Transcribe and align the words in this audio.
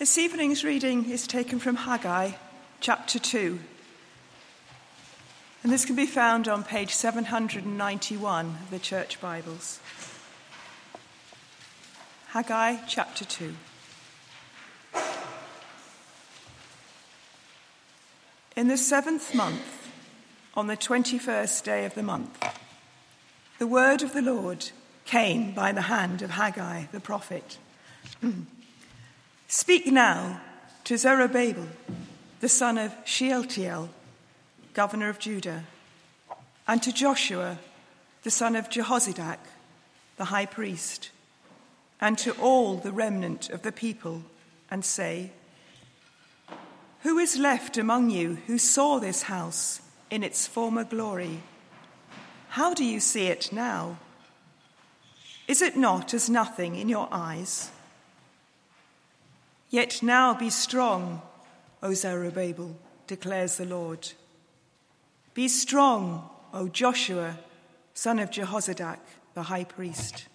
This 0.00 0.16
evening's 0.16 0.64
reading 0.64 1.10
is 1.10 1.26
taken 1.26 1.58
from 1.58 1.76
Haggai, 1.76 2.30
chapter 2.80 3.18
2. 3.18 3.58
And 5.62 5.70
this 5.70 5.84
can 5.84 5.94
be 5.94 6.06
found 6.06 6.48
on 6.48 6.64
page 6.64 6.94
791 6.94 8.46
of 8.46 8.70
the 8.70 8.78
Church 8.78 9.20
Bibles. 9.20 9.78
Haggai, 12.28 12.76
chapter 12.88 13.26
2. 13.26 13.54
In 18.56 18.68
the 18.68 18.78
seventh 18.78 19.34
month, 19.34 19.92
on 20.54 20.66
the 20.66 20.78
21st 20.78 21.62
day 21.62 21.84
of 21.84 21.94
the 21.94 22.02
month, 22.02 22.42
the 23.58 23.66
word 23.66 24.00
of 24.00 24.14
the 24.14 24.22
Lord 24.22 24.70
came 25.04 25.52
by 25.52 25.72
the 25.72 25.82
hand 25.82 26.22
of 26.22 26.30
Haggai 26.30 26.84
the 26.90 27.00
prophet. 27.00 27.58
Speak 29.52 29.88
now 29.88 30.40
to 30.84 30.96
Zerubbabel, 30.96 31.66
the 32.38 32.48
son 32.48 32.78
of 32.78 32.94
Shealtiel, 33.04 33.88
governor 34.74 35.08
of 35.08 35.18
Judah, 35.18 35.64
and 36.68 36.80
to 36.84 36.92
Joshua, 36.92 37.58
the 38.22 38.30
son 38.30 38.54
of 38.54 38.70
Jehozadak, 38.70 39.38
the 40.18 40.26
high 40.26 40.46
priest, 40.46 41.10
and 42.00 42.16
to 42.18 42.30
all 42.34 42.76
the 42.76 42.92
remnant 42.92 43.50
of 43.50 43.62
the 43.62 43.72
people, 43.72 44.22
and 44.70 44.84
say, 44.84 45.32
Who 47.00 47.18
is 47.18 47.36
left 47.36 47.76
among 47.76 48.10
you 48.10 48.38
who 48.46 48.56
saw 48.56 49.00
this 49.00 49.22
house 49.22 49.80
in 50.10 50.22
its 50.22 50.46
former 50.46 50.84
glory? 50.84 51.40
How 52.50 52.72
do 52.72 52.84
you 52.84 53.00
see 53.00 53.26
it 53.26 53.52
now? 53.52 53.98
Is 55.48 55.60
it 55.60 55.76
not 55.76 56.14
as 56.14 56.30
nothing 56.30 56.76
in 56.76 56.88
your 56.88 57.08
eyes? 57.10 57.72
Yet 59.70 60.02
now 60.02 60.34
be 60.34 60.50
strong, 60.50 61.22
O 61.80 61.94
Zerubbabel, 61.94 62.76
declares 63.06 63.56
the 63.56 63.64
Lord. 63.64 64.10
Be 65.32 65.46
strong, 65.46 66.28
O 66.52 66.66
Joshua, 66.66 67.38
son 67.94 68.18
of 68.18 68.30
Jehozadak, 68.30 68.98
the 69.34 69.44
high 69.44 69.64
priest. 69.64 70.26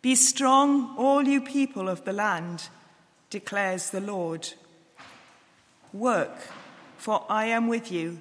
Be 0.00 0.14
strong, 0.14 0.96
all 0.96 1.22
you 1.28 1.42
people 1.42 1.90
of 1.90 2.04
the 2.04 2.12
land, 2.14 2.68
declares 3.28 3.90
the 3.90 4.00
Lord. 4.00 4.48
Work, 5.92 6.38
for 6.96 7.26
I 7.28 7.44
am 7.44 7.68
with 7.68 7.92
you, 7.92 8.18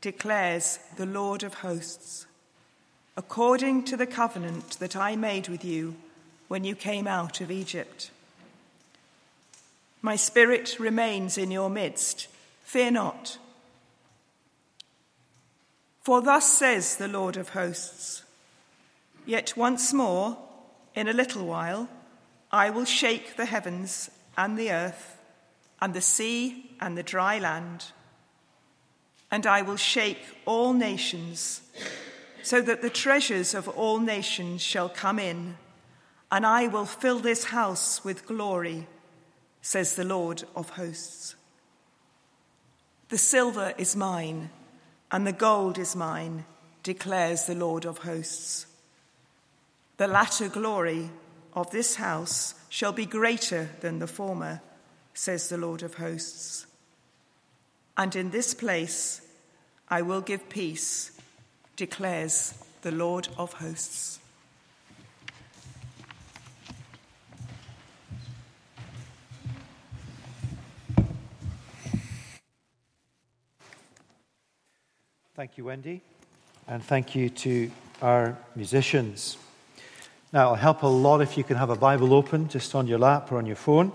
declares 0.00 0.80
the 0.96 1.06
Lord 1.06 1.44
of 1.44 1.54
hosts, 1.54 2.26
according 3.16 3.84
to 3.84 3.96
the 3.96 4.06
covenant 4.06 4.78
that 4.80 4.96
I 4.96 5.14
made 5.14 5.48
with 5.48 5.64
you 5.64 5.94
when 6.48 6.64
you 6.64 6.74
came 6.74 7.06
out 7.06 7.40
of 7.40 7.50
Egypt. 7.50 8.10
My 10.02 10.16
spirit 10.16 10.80
remains 10.80 11.38
in 11.38 11.52
your 11.52 11.70
midst. 11.70 12.26
Fear 12.64 12.90
not. 12.90 13.38
For 16.00 16.20
thus 16.20 16.52
says 16.52 16.96
the 16.96 17.06
Lord 17.06 17.36
of 17.36 17.50
hosts 17.50 18.24
Yet 19.24 19.56
once 19.56 19.92
more, 19.92 20.36
in 20.96 21.06
a 21.06 21.12
little 21.12 21.46
while, 21.46 21.88
I 22.50 22.70
will 22.70 22.84
shake 22.84 23.36
the 23.36 23.46
heavens 23.46 24.10
and 24.36 24.58
the 24.58 24.72
earth, 24.72 25.16
and 25.80 25.94
the 25.94 26.00
sea 26.00 26.74
and 26.80 26.98
the 26.98 27.04
dry 27.04 27.38
land, 27.38 27.86
and 29.30 29.46
I 29.46 29.62
will 29.62 29.76
shake 29.76 30.18
all 30.44 30.72
nations, 30.72 31.62
so 32.42 32.60
that 32.62 32.82
the 32.82 32.90
treasures 32.90 33.54
of 33.54 33.68
all 33.68 34.00
nations 34.00 34.60
shall 34.60 34.88
come 34.88 35.20
in, 35.20 35.56
and 36.32 36.44
I 36.44 36.66
will 36.66 36.86
fill 36.86 37.20
this 37.20 37.44
house 37.44 38.04
with 38.04 38.26
glory 38.26 38.88
says 39.62 39.94
the 39.94 40.04
Lord 40.04 40.42
of 40.54 40.70
hosts. 40.70 41.36
The 43.08 43.18
silver 43.18 43.72
is 43.78 43.94
mine, 43.94 44.50
and 45.10 45.26
the 45.26 45.32
gold 45.32 45.78
is 45.78 45.94
mine, 45.94 46.44
declares 46.82 47.46
the 47.46 47.54
Lord 47.54 47.84
of 47.84 47.98
hosts. 47.98 48.66
The 49.98 50.08
latter 50.08 50.48
glory 50.48 51.10
of 51.54 51.70
this 51.70 51.96
house 51.96 52.54
shall 52.68 52.92
be 52.92 53.06
greater 53.06 53.70
than 53.80 53.98
the 53.98 54.06
former, 54.06 54.60
says 55.14 55.48
the 55.48 55.58
Lord 55.58 55.82
of 55.82 55.94
hosts. 55.94 56.66
And 57.96 58.16
in 58.16 58.30
this 58.30 58.54
place 58.54 59.20
I 59.88 60.02
will 60.02 60.22
give 60.22 60.48
peace, 60.48 61.12
declares 61.76 62.54
the 62.80 62.92
Lord 62.92 63.28
of 63.36 63.52
hosts. 63.52 64.18
Thank 75.34 75.56
you, 75.56 75.64
Wendy. 75.64 76.02
And 76.68 76.84
thank 76.84 77.14
you 77.14 77.30
to 77.30 77.70
our 78.02 78.36
musicians. 78.54 79.38
Now, 80.30 80.42
it'll 80.42 80.54
help 80.56 80.82
a 80.82 80.86
lot 80.86 81.22
if 81.22 81.38
you 81.38 81.42
can 81.42 81.56
have 81.56 81.70
a 81.70 81.74
Bible 81.74 82.12
open 82.12 82.48
just 82.48 82.74
on 82.74 82.86
your 82.86 82.98
lap 82.98 83.32
or 83.32 83.38
on 83.38 83.46
your 83.46 83.56
phone 83.56 83.92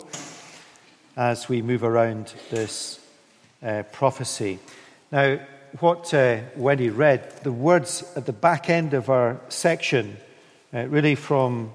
as 1.16 1.48
we 1.48 1.62
move 1.62 1.84
around 1.84 2.34
this 2.50 3.00
uh, 3.62 3.84
prophecy. 3.92 4.58
Now, 5.12 5.40
what 5.80 6.12
uh, 6.12 6.40
Wendy 6.56 6.90
read, 6.90 7.44
the 7.44 7.52
words 7.52 8.04
at 8.16 8.26
the 8.26 8.34
back 8.34 8.72
end 8.72 8.96
of 8.96 9.12
our 9.12 9.40
section, 9.50 10.18
uh, 10.74 10.88
really 10.88 11.14
from 11.14 11.72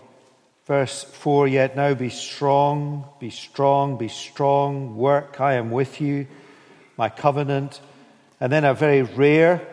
verse 0.66 1.04
4 1.04 1.46
Yet 1.46 1.76
now 1.76 1.94
be 1.94 2.10
strong, 2.10 3.04
be 3.20 3.30
strong, 3.30 3.96
be 3.96 4.08
strong, 4.08 4.96
work, 4.96 5.40
I 5.40 5.54
am 5.54 5.70
with 5.70 6.00
you, 6.00 6.26
my 6.96 7.08
covenant 7.08 7.80
and 8.42 8.50
then 8.50 8.64
a 8.64 8.74
very 8.74 9.02
rare, 9.02 9.64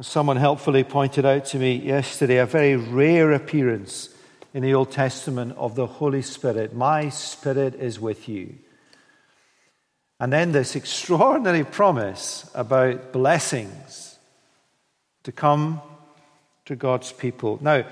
someone 0.00 0.38
helpfully 0.38 0.84
pointed 0.84 1.26
out 1.26 1.44
to 1.44 1.58
me 1.58 1.74
yesterday, 1.74 2.38
a 2.38 2.46
very 2.46 2.74
rare 2.74 3.30
appearance 3.32 4.08
in 4.54 4.62
the 4.62 4.72
Old 4.72 4.90
Testament 4.90 5.54
of 5.58 5.74
the 5.74 5.86
Holy 5.86 6.22
Spirit. 6.22 6.74
My 6.74 7.10
Spirit 7.10 7.74
is 7.74 8.00
with 8.00 8.26
you. 8.26 8.54
And 10.18 10.32
then 10.32 10.52
this 10.52 10.76
extraordinary 10.76 11.62
promise 11.62 12.50
about 12.54 13.12
blessings 13.12 14.18
to 15.24 15.30
come 15.30 15.82
to 16.64 16.76
God's 16.76 17.12
people. 17.12 17.58
Now, 17.60 17.84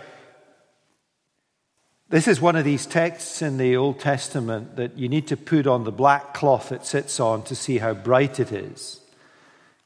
this 2.09 2.29
is 2.29 2.41
one 2.41 2.57
of 2.57 2.65
these 2.65 2.87
texts 2.87 3.43
in 3.43 3.59
the 3.59 3.77
Old 3.77 4.01
Testament 4.01 4.77
that 4.77 4.97
you 4.97 5.11
need 5.11 5.27
to 5.27 5.37
put 5.37 5.67
on 5.67 5.85
the 5.85 5.93
black 5.93 6.33
cloth 6.33 6.73
it 6.73 6.87
sits 6.87 7.21
on 7.21 7.43
to 7.43 7.55
see 7.55 7.77
how 7.77 7.93
bright 7.93 8.41
it 8.41 8.53
is. 8.53 9.03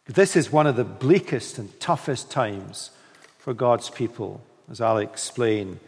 This 0.07 0.35
is 0.35 0.51
one 0.51 0.67
of 0.67 0.75
the 0.75 0.85
bleakest 0.85 1.59
and 1.59 1.79
toughest 1.79 2.29
times 2.29 2.91
for 3.39 3.55
God's 3.55 3.89
people, 3.89 4.43
as 4.69 4.81
I'll 4.81 4.99
explain, 4.99 5.79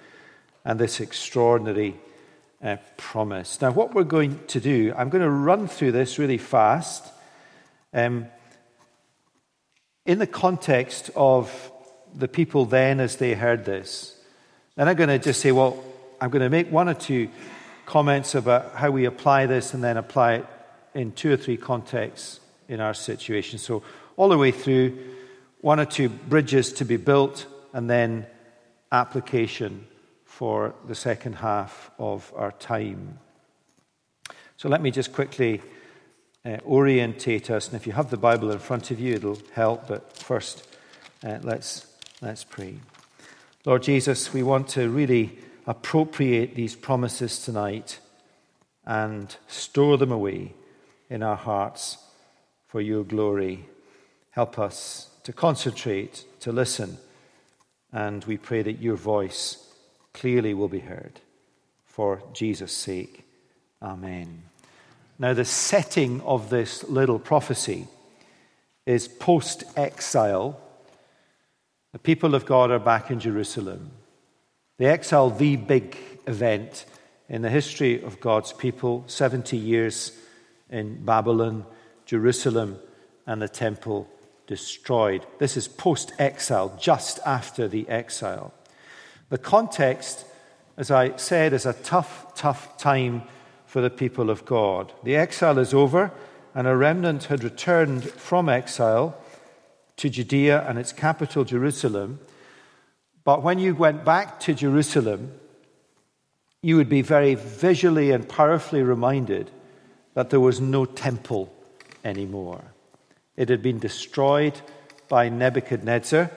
and 0.65 0.79
this 0.79 1.01
extraordinary 1.01 1.97
uh, 2.63 2.77
promise. 2.97 3.61
Now, 3.61 3.73
what 3.73 3.93
we're 3.93 4.05
going 4.05 4.39
to 4.47 4.61
do, 4.61 4.95
I'm 4.97 5.09
going 5.09 5.25
to 5.25 5.31
run 5.31 5.67
through 5.67 5.93
this 5.93 6.17
really 6.17 6.39
fast 6.39 7.05
um, 7.93 8.27
in 10.07 10.21
the 10.21 10.29
context 10.29 11.11
of 11.17 11.73
the 12.15 12.29
people 12.29 12.67
then 12.67 13.01
as 13.01 13.17
they 13.17 13.35
heard 13.35 13.65
this. 13.65 14.17
Then 14.77 14.89
I'm 14.89 14.97
going 14.97 15.09
to 15.09 15.19
just 15.19 15.41
say, 15.41 15.51
well, 15.51 15.83
I'm 16.21 16.31
going 16.31 16.43
to 16.43 16.51
make 16.51 16.71
one 16.71 16.89
or 16.89 16.95
two 16.95 17.31
comments 17.85 18.37
about 18.37 18.77
how 18.77 18.93
we 18.93 19.07
apply 19.07 19.47
this 19.47 19.75
and 19.75 19.83
then 19.83 19.97
apply 19.97 20.35
it 20.35 20.47
in 20.95 21.11
two 21.11 21.33
or 21.33 21.37
three 21.37 21.57
contexts 21.57 22.39
in 22.69 22.81
our 22.81 22.95
situation. 22.95 23.59
So, 23.59 23.83
all 24.17 24.29
the 24.29 24.39
way 24.39 24.51
through, 24.51 24.99
one 25.61 25.81
or 25.81 25.85
two 25.85 26.09
bridges 26.09 26.73
to 26.75 26.85
be 26.85 26.97
built, 26.97 27.47
and 27.73 27.91
then 27.91 28.27
application 28.93 29.87
for 30.25 30.75
the 30.87 30.95
second 30.95 31.35
half 31.35 31.91
of 31.99 32.33
our 32.37 32.53
time. 32.53 33.19
So 34.57 34.69
let 34.69 34.81
me 34.81 34.91
just 34.91 35.13
quickly 35.13 35.61
uh, 36.45 36.59
orientate 36.67 37.51
us. 37.51 37.67
And 37.67 37.77
if 37.77 37.87
you 37.87 37.93
have 37.93 38.11
the 38.11 38.17
Bible 38.17 38.51
in 38.51 38.59
front 38.59 38.91
of 38.91 39.01
you, 39.01 39.15
it'll 39.15 39.39
help. 39.53 39.89
But 39.89 40.17
first, 40.17 40.67
uh, 41.25 41.39
let's, 41.43 41.87
let's 42.21 42.45
pray. 42.45 42.79
Lord 43.65 43.83
Jesus, 43.83 44.33
we 44.33 44.43
want 44.43 44.69
to 44.71 44.89
really 44.89 45.39
appropriate 45.67 46.55
these 46.55 46.77
promises 46.77 47.43
tonight 47.45 47.99
and 48.85 49.35
store 49.49 49.97
them 49.99 50.13
away 50.13 50.53
in 51.09 51.23
our 51.23 51.37
hearts 51.37 51.99
for 52.75 52.81
your 52.81 53.05
glory. 53.05 53.65
Help 54.31 54.59
us 54.59 55.09
to 55.23 55.33
concentrate, 55.33 56.25
to 56.41 56.51
listen, 56.51 56.99
and 57.93 58.25
we 58.25 58.37
pray 58.37 58.63
that 58.63 58.83
your 58.83 58.97
voice 58.97 59.65
clearly 60.13 60.55
will 60.55 60.67
be 60.67 60.81
heard. 60.81 61.21
For 61.85 62.21
Jesus' 62.33 62.73
sake, 62.73 63.25
Amen. 63.81 64.43
Now, 65.21 65.35
the 65.35 65.45
setting 65.45 66.21
of 66.23 66.51
this 66.51 66.83
little 66.89 67.21
prophecy 67.21 67.87
is 68.87 69.07
post 69.07 69.63
exile. 69.77 70.61
The 71.93 72.01
people 72.01 72.35
of 72.35 72.45
God 72.45 72.73
are 72.73 72.81
back 72.81 73.09
in 73.09 73.21
Jerusalem. 73.21 73.93
The 74.79 74.87
exile, 74.87 75.31
the 75.31 75.55
big 75.55 75.97
event 76.27 76.87
in 77.29 77.43
the 77.43 77.51
history 77.51 78.03
of 78.03 78.19
God's 78.19 78.53
people 78.53 79.05
70 79.07 79.57
years 79.57 80.11
in 80.69 81.05
Babylon, 81.05 81.67
Jerusalem, 82.07 82.79
and 83.27 83.41
the 83.41 83.49
temple 83.49 84.09
destroyed. 84.47 85.27
This 85.39 85.57
is 85.57 85.69
post 85.69 86.13
exile, 86.19 86.77
just 86.79 87.19
after 87.25 87.69
the 87.69 87.89
exile. 87.89 88.53
The 89.31 89.39
context, 89.39 90.27
as 90.77 90.91
I 90.91 91.17
said, 91.17 91.53
is 91.53 91.67
a 91.67 91.73
tough, 91.73 92.35
tough 92.35 92.77
time 92.77 93.23
for 93.67 93.81
the 93.81 93.91
people 93.91 94.31
of 94.31 94.45
God. 94.45 94.93
The 95.03 95.17
exile 95.17 95.59
is 95.59 95.73
over, 95.73 96.13
and 96.55 96.67
a 96.67 96.77
remnant 96.77 97.25
had 97.25 97.43
returned 97.43 98.05
from 98.05 98.49
exile 98.49 99.17
to 99.97 100.09
Judea 100.09 100.65
and 100.69 100.79
its 100.79 100.93
capital, 100.93 101.45
Jerusalem. 101.45 102.21
But 103.25 103.43
when 103.43 103.59
you 103.59 103.75
went 103.75 104.05
back 104.05 104.41
to 104.41 104.55
Jerusalem, 104.55 105.33
you 106.61 106.77
would 106.77 106.89
be 106.89 107.03
very 107.03 107.35
visually 107.35 108.11
and 108.11 108.29
powerfully 108.29 108.83
reminded 108.83 109.51
that 110.15 110.31
there 110.31 110.41
was 110.41 110.61
no 110.61 110.85
temple 110.85 111.54
anymore. 112.05 112.63
It 113.37 113.49
had 113.49 113.63
been 113.63 113.79
destroyed 113.79 114.61
by 115.09 115.29
Nebuchadnezzar 115.29 116.31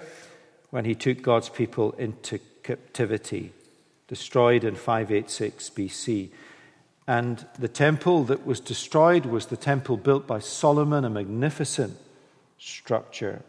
when 0.72 0.86
he 0.86 0.96
took 0.96 1.22
God's 1.22 1.50
people 1.50 1.92
into 1.94 2.40
captivity, 2.64 3.54
destroyed 4.08 4.64
in 4.64 4.76
586 4.76 5.70
BC. 5.70 6.30
And 7.08 7.46
the 7.58 7.70
temple 7.70 8.24
that 8.26 8.46
was 8.46 8.60
destroyed 8.60 9.26
was 9.26 9.46
the 9.46 9.58
temple 9.58 9.98
built 9.98 10.28
by 10.28 10.40
Solomon, 10.40 11.06
a 11.06 11.10
magnificent 11.10 11.96
structure. 12.58 13.44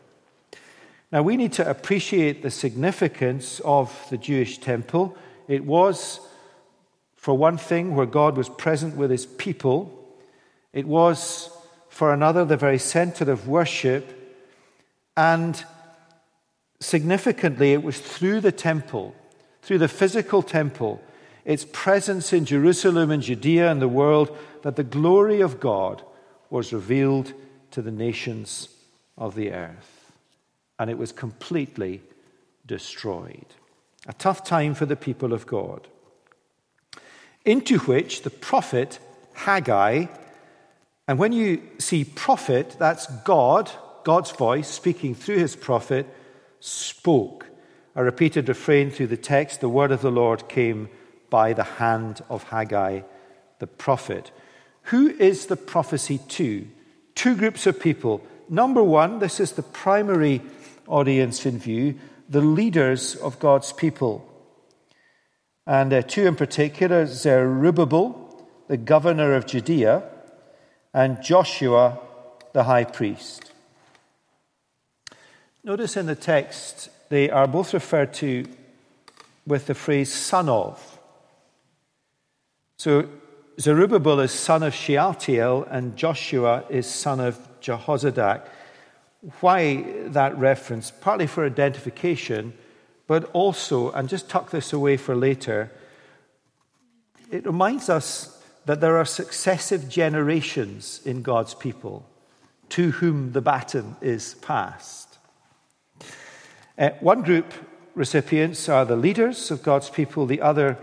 Now, 1.11 1.23
we 1.23 1.37
need 1.37 1.55
to 1.55 1.69
appreciate 1.69 2.43
the 2.43 2.51
significance 2.51 3.61
of 3.61 4.07
the 4.11 4.19
Jewish 4.19 4.59
temple. 4.59 5.17
It 5.49 5.65
was, 5.65 6.21
for 7.17 7.37
one 7.37 7.57
thing, 7.57 7.97
where 7.97 8.07
God 8.07 8.37
was 8.37 8.51
present 8.51 8.95
with 8.95 9.11
his 9.11 9.25
people. 9.25 10.17
It 10.75 10.87
was, 10.87 11.51
for 11.99 12.13
another, 12.13 12.45
the 12.45 12.57
very 12.57 12.79
center 12.79 13.29
of 13.29 13.49
worship. 13.49 14.39
And 15.17 15.65
significantly, 16.79 17.73
it 17.73 17.83
was 17.83 17.99
through 17.99 18.41
the 18.41 18.53
temple, 18.53 19.17
through 19.63 19.79
the 19.79 19.89
physical 19.89 20.45
temple, 20.45 21.03
its 21.45 21.67
presence 21.73 22.33
in 22.33 22.45
Jerusalem 22.45 23.11
and 23.11 23.21
Judea 23.21 23.69
and 23.69 23.83
the 23.83 23.89
world, 23.89 24.39
that 24.63 24.77
the 24.77 24.85
glory 24.85 25.41
of 25.41 25.59
God 25.59 26.05
was 26.51 26.73
revealed 26.73 27.33
to 27.73 27.83
the 27.83 27.91
nations 27.91 28.69
of 29.17 29.35
the 29.35 29.51
earth. 29.51 30.13
And 30.79 30.91
it 30.91 30.99
was 30.99 31.11
completely 31.11 32.01
destroyed. 32.65 33.47
A 34.07 34.13
tough 34.13 34.45
time 34.45 34.75
for 34.75 34.87
the 34.87 34.95
people 34.95 35.33
of 35.33 35.49
God. 35.49 35.89
Into 37.45 37.81
which 37.81 38.23
the 38.23 38.31
prophet 38.31 39.01
Haggai, 39.33 40.07
and 41.09 41.19
when 41.19 41.33
you 41.33 41.63
see 41.79 42.05
prophet, 42.05 42.77
that's 42.79 43.07
God, 43.25 43.71
God's 44.05 44.31
voice 44.31 44.69
speaking 44.69 45.15
through 45.15 45.39
his 45.39 45.57
prophet, 45.57 46.07
spoke. 46.61 47.47
A 47.97 48.05
repeated 48.05 48.49
refrain 48.49 48.91
through 48.91 49.09
the 49.09 49.17
text 49.17 49.61
the 49.61 49.69
word 49.69 49.91
of 49.91 50.03
the 50.03 50.11
Lord 50.11 50.49
came 50.49 50.89
by 51.31 51.55
the 51.55 51.65
hand 51.65 52.23
of 52.29 52.45
Haggai 52.45 53.01
the 53.59 53.67
prophet. 53.67 54.31
Who 54.85 55.09
is 55.09 55.47
the 55.47 55.57
prophecy 55.57 56.19
to? 56.29 56.67
Two 57.15 57.37
groups 57.37 57.67
of 57.67 57.81
people. 57.81 58.25
Number 58.49 58.83
one, 58.83 59.19
this 59.19 59.41
is 59.41 59.53
the 59.53 59.63
primary 59.63 60.43
audience 60.87 61.45
in 61.45 61.59
view, 61.59 61.97
the 62.29 62.41
leaders 62.41 63.17
of 63.17 63.39
God's 63.39 63.73
people. 63.73 64.25
And 65.67 65.93
uh, 65.93 66.03
two 66.03 66.27
in 66.27 66.37
particular 66.37 67.07
Zerubbabel, 67.07 68.47
the 68.69 68.77
governor 68.77 69.35
of 69.35 69.47
Judea, 69.47 70.05
and 70.99 71.23
Joshua, 71.23 71.97
the 72.53 72.65
high 72.65 72.83
priest. 72.83 73.53
Notice 75.63 75.97
in 75.97 76.07
the 76.07 76.17
text, 76.17 76.89
they 77.09 77.31
are 77.31 77.47
both 77.47 77.73
referred 77.73 78.13
to 78.15 78.45
with 79.47 79.67
the 79.67 79.77
phrase 79.77 80.13
son 80.13 80.49
of. 80.49 80.99
So 82.79 83.09
Zerubbabel 83.61 84.19
is 84.19 84.33
son 84.33 84.65
of 84.65 84.75
Shealtiel, 84.75 85.69
and 85.71 85.97
Joshua 85.97 86.65
is 86.69 86.89
son 86.89 87.21
of 87.21 87.39
Jehozadak. 87.61 88.49
Why 89.39 89.85
that 90.09 90.37
reference? 90.37 90.91
Partly 90.91 91.29
for 91.29 91.47
identification, 91.47 92.55
but 93.07 93.31
also, 93.35 93.93
and 93.93 94.09
just 94.09 94.29
tuck 94.29 94.51
this 94.51 94.73
away 94.73 94.97
for 94.97 95.15
later, 95.15 95.71
it 97.31 97.47
reminds 97.47 97.89
us 97.89 98.38
that 98.69 98.83
there 98.83 98.99
are 98.99 99.05
successive 99.07 99.89
generations 99.89 101.01
in 101.07 101.23
God's 101.23 101.55
people 101.55 102.07
to 102.69 102.91
whom 102.91 103.33
the 103.33 103.41
baton 103.41 103.97
is 104.03 104.35
passed. 104.43 105.17
Uh, 106.77 106.91
one 107.01 107.23
group 107.23 107.55
recipients 107.95 108.69
are 108.69 108.85
the 108.85 108.95
leaders 108.95 109.51
of 109.51 109.63
God's 109.63 109.89
people, 109.89 110.27
the 110.27 110.43
other 110.43 110.77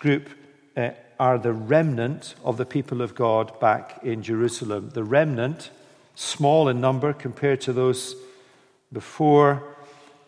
group 0.00 0.28
uh, 0.76 0.90
are 1.18 1.38
the 1.38 1.54
remnant 1.54 2.34
of 2.44 2.58
the 2.58 2.66
people 2.66 3.00
of 3.00 3.14
God 3.14 3.58
back 3.58 4.00
in 4.02 4.22
Jerusalem. 4.22 4.90
The 4.90 5.02
remnant, 5.02 5.70
small 6.14 6.68
in 6.68 6.82
number 6.82 7.14
compared 7.14 7.62
to 7.62 7.72
those 7.72 8.14
before, 8.92 9.74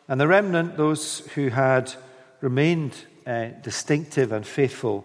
and 0.09 0.19
the 0.19 0.27
remnant, 0.27 0.79
those 0.79 1.19
who 1.35 1.49
had 1.49 1.93
remained 2.41 2.97
uh, 3.27 3.49
distinctive 3.61 4.33
and 4.33 4.47
faithful 4.47 5.05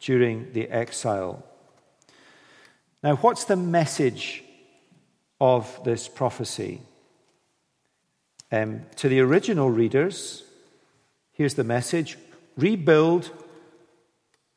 during 0.00 0.52
the 0.52 0.68
exile. 0.68 1.44
Now, 3.02 3.16
what's 3.16 3.44
the 3.44 3.56
message 3.56 4.42
of 5.40 5.80
this 5.84 6.08
prophecy? 6.08 6.80
Um, 8.50 8.82
to 8.96 9.08
the 9.08 9.20
original 9.20 9.70
readers, 9.70 10.44
here's 11.32 11.54
the 11.54 11.64
message 11.64 12.16
rebuild 12.56 13.30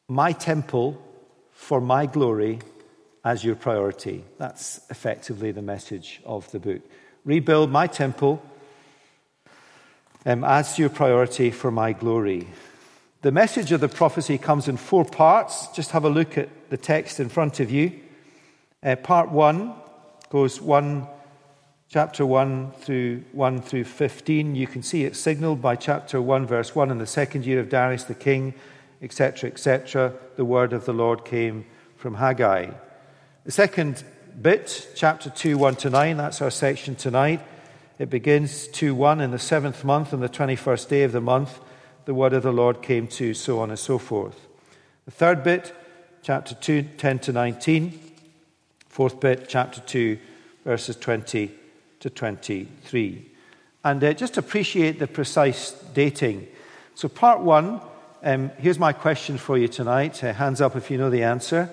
my 0.08 0.32
temple 0.32 1.02
for 1.52 1.82
my 1.82 2.06
glory 2.06 2.60
as 3.24 3.44
your 3.44 3.56
priority. 3.56 4.24
That's 4.38 4.80
effectively 4.90 5.52
the 5.52 5.62
message 5.62 6.22
of 6.26 6.50
the 6.52 6.60
book. 6.60 6.82
Rebuild 7.26 7.72
my 7.72 7.88
temple 7.88 8.42
um, 10.26 10.44
as 10.44 10.80
your 10.80 10.90
priority 10.90 11.52
for 11.52 11.72
my 11.72 11.94
glory. 11.94 12.48
The 13.22 13.32
message 13.32 13.72
of 13.72 13.82
the 13.82 13.90
prophecy 13.90 14.38
comes 14.38 14.68
in 14.68 14.78
four 14.78 15.04
parts. 15.04 15.68
Just 15.76 15.92
have 15.92 16.06
a 16.06 16.10
look 16.10 16.38
at 16.38 16.50
the 16.70 16.78
text 16.78 17.20
in 17.20 17.28
front 17.30 17.60
of 17.60 17.70
you. 17.70 18.00
Uh, 18.82 18.96
part 18.96 19.30
one 19.30 19.74
goes 20.30 20.62
one, 20.62 21.06
chapter 21.90 22.26
1 22.26 22.72
through 22.80 23.24
1 23.34 23.62
through 23.62 23.84
15. 23.84 24.56
You 24.56 24.68
can 24.68 24.84
see 24.84 25.04
it 25.04 25.16
signaled 25.16 25.62
by 25.62 25.76
chapter 25.76 26.22
1, 26.22 26.46
verse 26.46 26.74
1 26.74 26.92
in 26.92 26.98
the 26.98 27.08
second 27.08 27.46
year 27.46 27.60
of 27.60 27.70
Darius 27.70 28.06
the 28.06 28.14
king 28.14 28.54
etc., 29.02 29.50
etc., 29.50 30.14
the 30.36 30.46
word 30.46 30.74
of 30.74 30.86
the 30.86 30.94
Lord 30.94 31.26
came 31.26 31.66
from 31.96 32.16
Haggai. 32.16 32.72
The 33.46 33.52
second 33.52 34.04
bit, 34.42 34.90
chapter 34.96 35.30
2, 35.30 35.58
1 35.58 35.76
to 35.78 35.90
9, 35.90 36.18
that's 36.18 36.42
our 36.42 36.52
section 36.52 36.96
tonight. 36.96 37.42
It 37.98 38.10
begins 38.10 38.68
2 38.70 38.96
1 38.96 39.22
in 39.22 39.32
the 39.32 39.40
seventh 39.40 39.84
month, 39.84 40.14
on 40.14 40.20
the 40.20 40.30
21st 40.30 40.90
day 40.90 41.04
of 41.04 41.12
the 41.12 41.22
month, 41.22 41.60
the 42.06 42.14
word 42.14 42.34
of 42.34 42.44
the 42.44 42.52
Lord 42.52 42.82
came 42.82 43.08
to, 43.08 43.34
so 43.34 43.60
on 43.60 43.70
and 43.70 43.80
so 43.80 43.98
forth. 43.98 44.48
The 45.06 45.12
third 45.12 45.44
bit, 45.44 45.76
chapter 46.22 46.56
2, 46.56 46.84
10 46.98 47.20
to 47.20 47.34
19. 47.34 48.00
Fourth 48.88 49.20
bit, 49.20 49.48
chapter 49.48 49.82
2, 49.82 50.18
verses 50.66 50.96
20 50.96 51.52
to 52.00 52.10
23. 52.10 53.32
And 53.84 54.04
uh, 54.04 54.14
just 54.14 54.38
appreciate 54.38 55.00
the 55.00 55.08
precise 55.08 55.72
dating. 55.94 56.48
So, 56.96 57.08
part 57.08 57.40
one 57.40 57.82
um, 58.22 58.52
here's 58.58 58.78
my 58.78 58.92
question 58.92 59.38
for 59.38 59.58
you 59.58 59.70
tonight. 59.70 60.22
Uh, 60.22 60.34
hands 60.34 60.60
up 60.60 60.76
if 60.76 60.92
you 60.92 60.98
know 60.98 61.10
the 61.10 61.24
answer. 61.24 61.70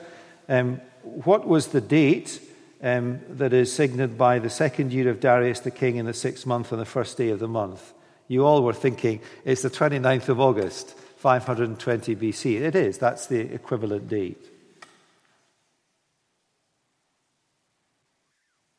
Um, 0.48 0.80
what 1.02 1.46
was 1.46 1.68
the 1.68 1.80
date 1.80 2.40
um, 2.80 3.20
that 3.30 3.52
is 3.52 3.72
signed 3.72 4.16
by 4.16 4.38
the 4.38 4.50
second 4.50 4.92
year 4.92 5.10
of 5.10 5.18
Darius 5.18 5.60
the 5.60 5.72
king 5.72 5.96
in 5.96 6.06
the 6.06 6.14
sixth 6.14 6.46
month 6.46 6.72
on 6.72 6.78
the 6.78 6.84
first 6.84 7.16
day 7.16 7.30
of 7.30 7.40
the 7.40 7.48
month? 7.48 7.92
You 8.28 8.44
all 8.44 8.62
were 8.62 8.72
thinking 8.72 9.20
it's 9.44 9.62
the 9.62 9.70
29th 9.70 10.28
of 10.28 10.40
August, 10.40 10.98
520 11.18 12.16
BC. 12.16 12.60
It 12.60 12.74
is, 12.74 12.98
that's 12.98 13.26
the 13.26 13.40
equivalent 13.40 14.08
date. 14.08 14.44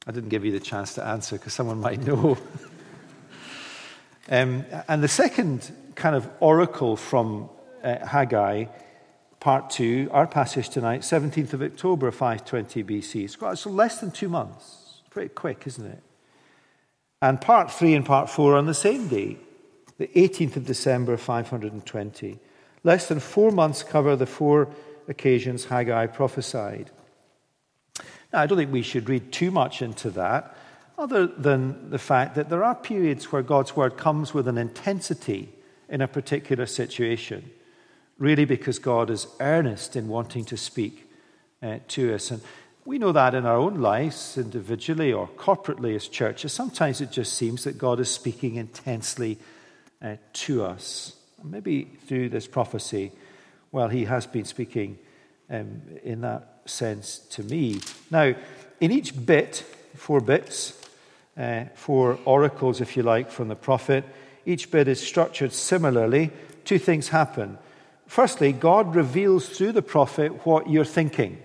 I 0.05 0.11
didn't 0.11 0.29
give 0.29 0.45
you 0.45 0.53
the 0.53 0.59
chance 0.59 0.93
to 0.95 1.05
answer 1.05 1.37
because 1.37 1.53
someone 1.53 1.79
might 1.81 1.99
know. 2.05 2.37
um, 4.29 4.65
and 4.87 5.03
the 5.03 5.09
second 5.09 5.69
kind 5.95 6.15
of 6.15 6.29
oracle 6.39 6.95
from 6.95 7.49
uh, 7.83 8.05
Haggai, 8.05 8.65
part 9.41 9.69
two, 9.69 10.09
our 10.11 10.25
passage 10.25 10.69
tonight, 10.69 11.01
17th 11.01 11.53
of 11.53 11.61
October, 11.61 12.11
520 12.11 12.83
BC. 12.83 13.25
It's, 13.25 13.37
it's 13.41 13.65
less 13.65 13.99
than 13.99 14.11
two 14.11 14.29
months. 14.29 15.01
Pretty 15.09 15.29
quick, 15.29 15.67
isn't 15.67 15.85
it? 15.85 16.03
And 17.21 17.41
part 17.41 17.71
three 17.71 17.95
and 17.95 18.05
part 18.05 18.29
four 18.29 18.55
on 18.55 18.65
the 18.65 18.73
same 18.73 19.07
day, 19.07 19.37
the 19.97 20.07
18th 20.07 20.57
of 20.57 20.65
December, 20.65 21.17
520. 21.17 22.39
Less 22.83 23.07
than 23.07 23.19
four 23.19 23.51
months 23.51 23.83
cover 23.83 24.15
the 24.15 24.25
four 24.25 24.69
occasions 25.07 25.65
Haggai 25.65 26.07
prophesied. 26.07 26.91
Now, 28.31 28.41
I 28.41 28.45
don't 28.45 28.57
think 28.57 28.71
we 28.71 28.81
should 28.81 29.09
read 29.09 29.31
too 29.31 29.51
much 29.51 29.81
into 29.81 30.09
that, 30.11 30.55
other 30.97 31.27
than 31.27 31.89
the 31.89 31.99
fact 31.99 32.35
that 32.35 32.49
there 32.49 32.63
are 32.63 32.75
periods 32.75 33.31
where 33.31 33.41
God's 33.41 33.75
word 33.75 33.97
comes 33.97 34.33
with 34.33 34.47
an 34.47 34.57
intensity 34.57 35.49
in 35.89 36.01
a 36.01 36.07
particular 36.07 36.65
situation, 36.65 37.49
really 38.17 38.45
because 38.45 38.79
God 38.79 39.09
is 39.09 39.27
earnest 39.39 39.95
in 39.95 40.07
wanting 40.07 40.43
to 40.45 40.57
speak 40.57 41.09
uh, 41.63 41.79
to 41.89 42.13
us. 42.13 42.31
And 42.31 42.41
we 42.87 42.97
know 42.97 43.11
that 43.11 43.35
in 43.35 43.45
our 43.45 43.57
own 43.57 43.81
lives, 43.81 44.37
individually 44.37 45.11
or 45.11 45.27
corporately 45.27 45.93
as 45.93 46.07
churches. 46.07 46.53
Sometimes 46.53 47.01
it 47.01 47.11
just 47.11 47.33
seems 47.33 47.65
that 47.65 47.77
God 47.77 47.99
is 47.99 48.09
speaking 48.09 48.55
intensely 48.55 49.37
uh, 50.01 50.15
to 50.31 50.63
us. 50.63 51.13
Maybe 51.43 51.83
through 52.07 52.29
this 52.29 52.47
prophecy, 52.47 53.11
well, 53.73 53.89
he 53.89 54.05
has 54.05 54.25
been 54.25 54.45
speaking 54.45 54.97
um, 55.49 55.81
in 56.01 56.21
that 56.21 56.61
sense 56.63 57.19
to 57.31 57.43
me. 57.43 57.81
Now, 58.09 58.33
in 58.79 58.91
each 58.93 59.25
bit, 59.25 59.65
four 59.95 60.21
bits, 60.21 60.81
uh, 61.37 61.65
four 61.75 62.17
oracles, 62.23 62.79
if 62.79 62.95
you 62.95 63.03
like, 63.03 63.29
from 63.31 63.49
the 63.49 63.55
prophet, 63.55 64.05
each 64.45 64.71
bit 64.71 64.87
is 64.87 65.05
structured 65.05 65.51
similarly. 65.51 66.31
Two 66.63 66.79
things 66.79 67.09
happen. 67.09 67.57
Firstly, 68.07 68.53
God 68.53 68.95
reveals 68.95 69.49
through 69.49 69.73
the 69.73 69.81
prophet 69.81 70.45
what 70.45 70.69
you're 70.69 70.85
thinking, 70.85 71.43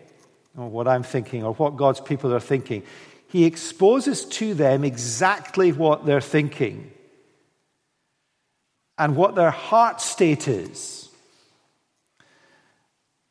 or 0.56 0.68
what 0.68 0.86
I'm 0.86 1.02
thinking, 1.02 1.44
or 1.44 1.54
what 1.54 1.76
God's 1.76 2.00
people 2.00 2.34
are 2.34 2.40
thinking. 2.40 2.82
He 3.28 3.44
exposes 3.44 4.24
to 4.26 4.54
them 4.54 4.84
exactly 4.84 5.72
what 5.72 6.04
they're 6.04 6.20
thinking 6.20 6.92
and 8.98 9.16
what 9.16 9.34
their 9.34 9.50
heart 9.50 10.00
state 10.00 10.48
is. 10.48 11.08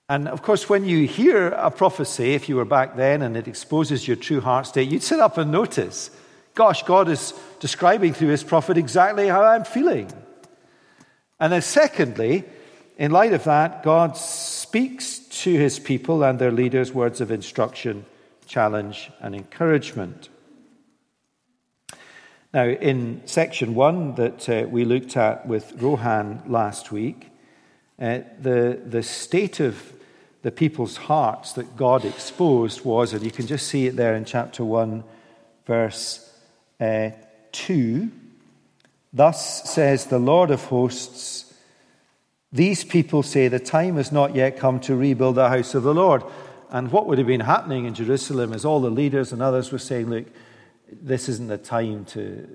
And 0.10 0.28
of 0.28 0.42
course, 0.42 0.68
when 0.68 0.84
you 0.84 1.08
hear 1.08 1.50
a 1.50 1.72
prophecy, 1.72 2.34
if 2.34 2.50
you 2.50 2.58
were 2.58 2.66
back 2.66 2.98
then 2.98 3.22
and 3.22 3.38
it 3.38 3.48
exposes 3.48 4.08
your 4.08 4.18
true 4.18 4.42
heart 4.42 4.66
state, 4.66 4.90
you'd 4.90 5.04
sit 5.04 5.20
up 5.20 5.38
and 5.38 5.52
notice, 5.52 6.12
gosh, 6.56 6.84
God 6.84 7.08
is 7.08 7.34
describing 7.60 8.14
through 8.14 8.30
his 8.30 8.44
prophet 8.44 8.78
exactly 8.78 9.28
how 9.28 9.44
I'm 9.44 9.64
feeling. 9.64 10.12
And 11.40 11.54
then, 11.54 11.62
secondly, 11.62 12.44
in 13.02 13.10
light 13.10 13.34
of 13.34 13.46
that, 13.46 13.82
God 13.82 14.16
speaks 14.16 15.18
to 15.42 15.52
his 15.52 15.80
people 15.80 16.24
and 16.24 16.38
their 16.38 16.52
leaders 16.52 16.94
words 16.94 17.20
of 17.20 17.32
instruction, 17.32 18.06
challenge, 18.46 19.10
and 19.20 19.34
encouragement. 19.34 20.30
Now, 22.54 22.68
in 22.68 23.24
section 23.26 23.74
one 23.74 24.14
that 24.16 24.48
uh, 24.48 24.68
we 24.70 24.86
looked 24.86 25.18
at 25.18 25.48
with 25.48 25.82
Rohan 25.82 26.44
last 26.46 26.92
week, 26.92 27.32
uh, 28.00 28.20
the, 28.40 28.80
the 28.86 29.02
state 29.02 29.60
of 29.60 29.94
the 30.44 30.52
people's 30.52 30.98
hearts 30.98 31.54
that 31.54 31.76
God 31.76 32.06
exposed 32.06 32.86
was, 32.86 33.14
and 33.14 33.24
you 33.24 33.32
can 33.32 33.48
just 33.48 33.68
see 33.68 33.88
it 33.88 33.96
there 33.96 34.14
in 34.14 34.26
chapter 34.26 34.64
1, 34.64 35.04
verse 35.66 36.32
uh, 36.80 37.10
2. 37.52 38.12
Thus 39.12 39.68
says 39.68 40.06
the 40.06 40.20
Lord 40.20 40.52
of 40.52 40.66
hosts, 40.66 41.51
these 42.52 42.84
people 42.84 43.24
say 43.24 43.48
the 43.48 43.60
time 43.60 43.96
has 43.96 44.12
not 44.12 44.36
yet 44.36 44.58
come 44.58 44.80
to 44.82 44.96
rebuild 44.96 45.36
the 45.36 45.50
house 45.50 45.74
of 45.74 45.84
the 45.84 45.94
Lord. 45.94 46.24
And 46.70 46.92
what 46.92 47.08
would 47.08 47.18
have 47.18 47.28
been 47.28 47.42
happening 47.42 47.86
in 47.86 47.94
Jerusalem 47.94 48.54
is 48.54 48.66
all 48.66 48.82
the 48.82 48.90
leaders 48.90 49.32
and 49.32 49.42
others 49.42 49.72
were 49.72 49.78
saying, 49.78 50.10
look, 50.10 50.26
this 50.92 51.30
isn't 51.30 51.48
the 51.48 51.58
time 51.58 52.06
to 52.06 52.48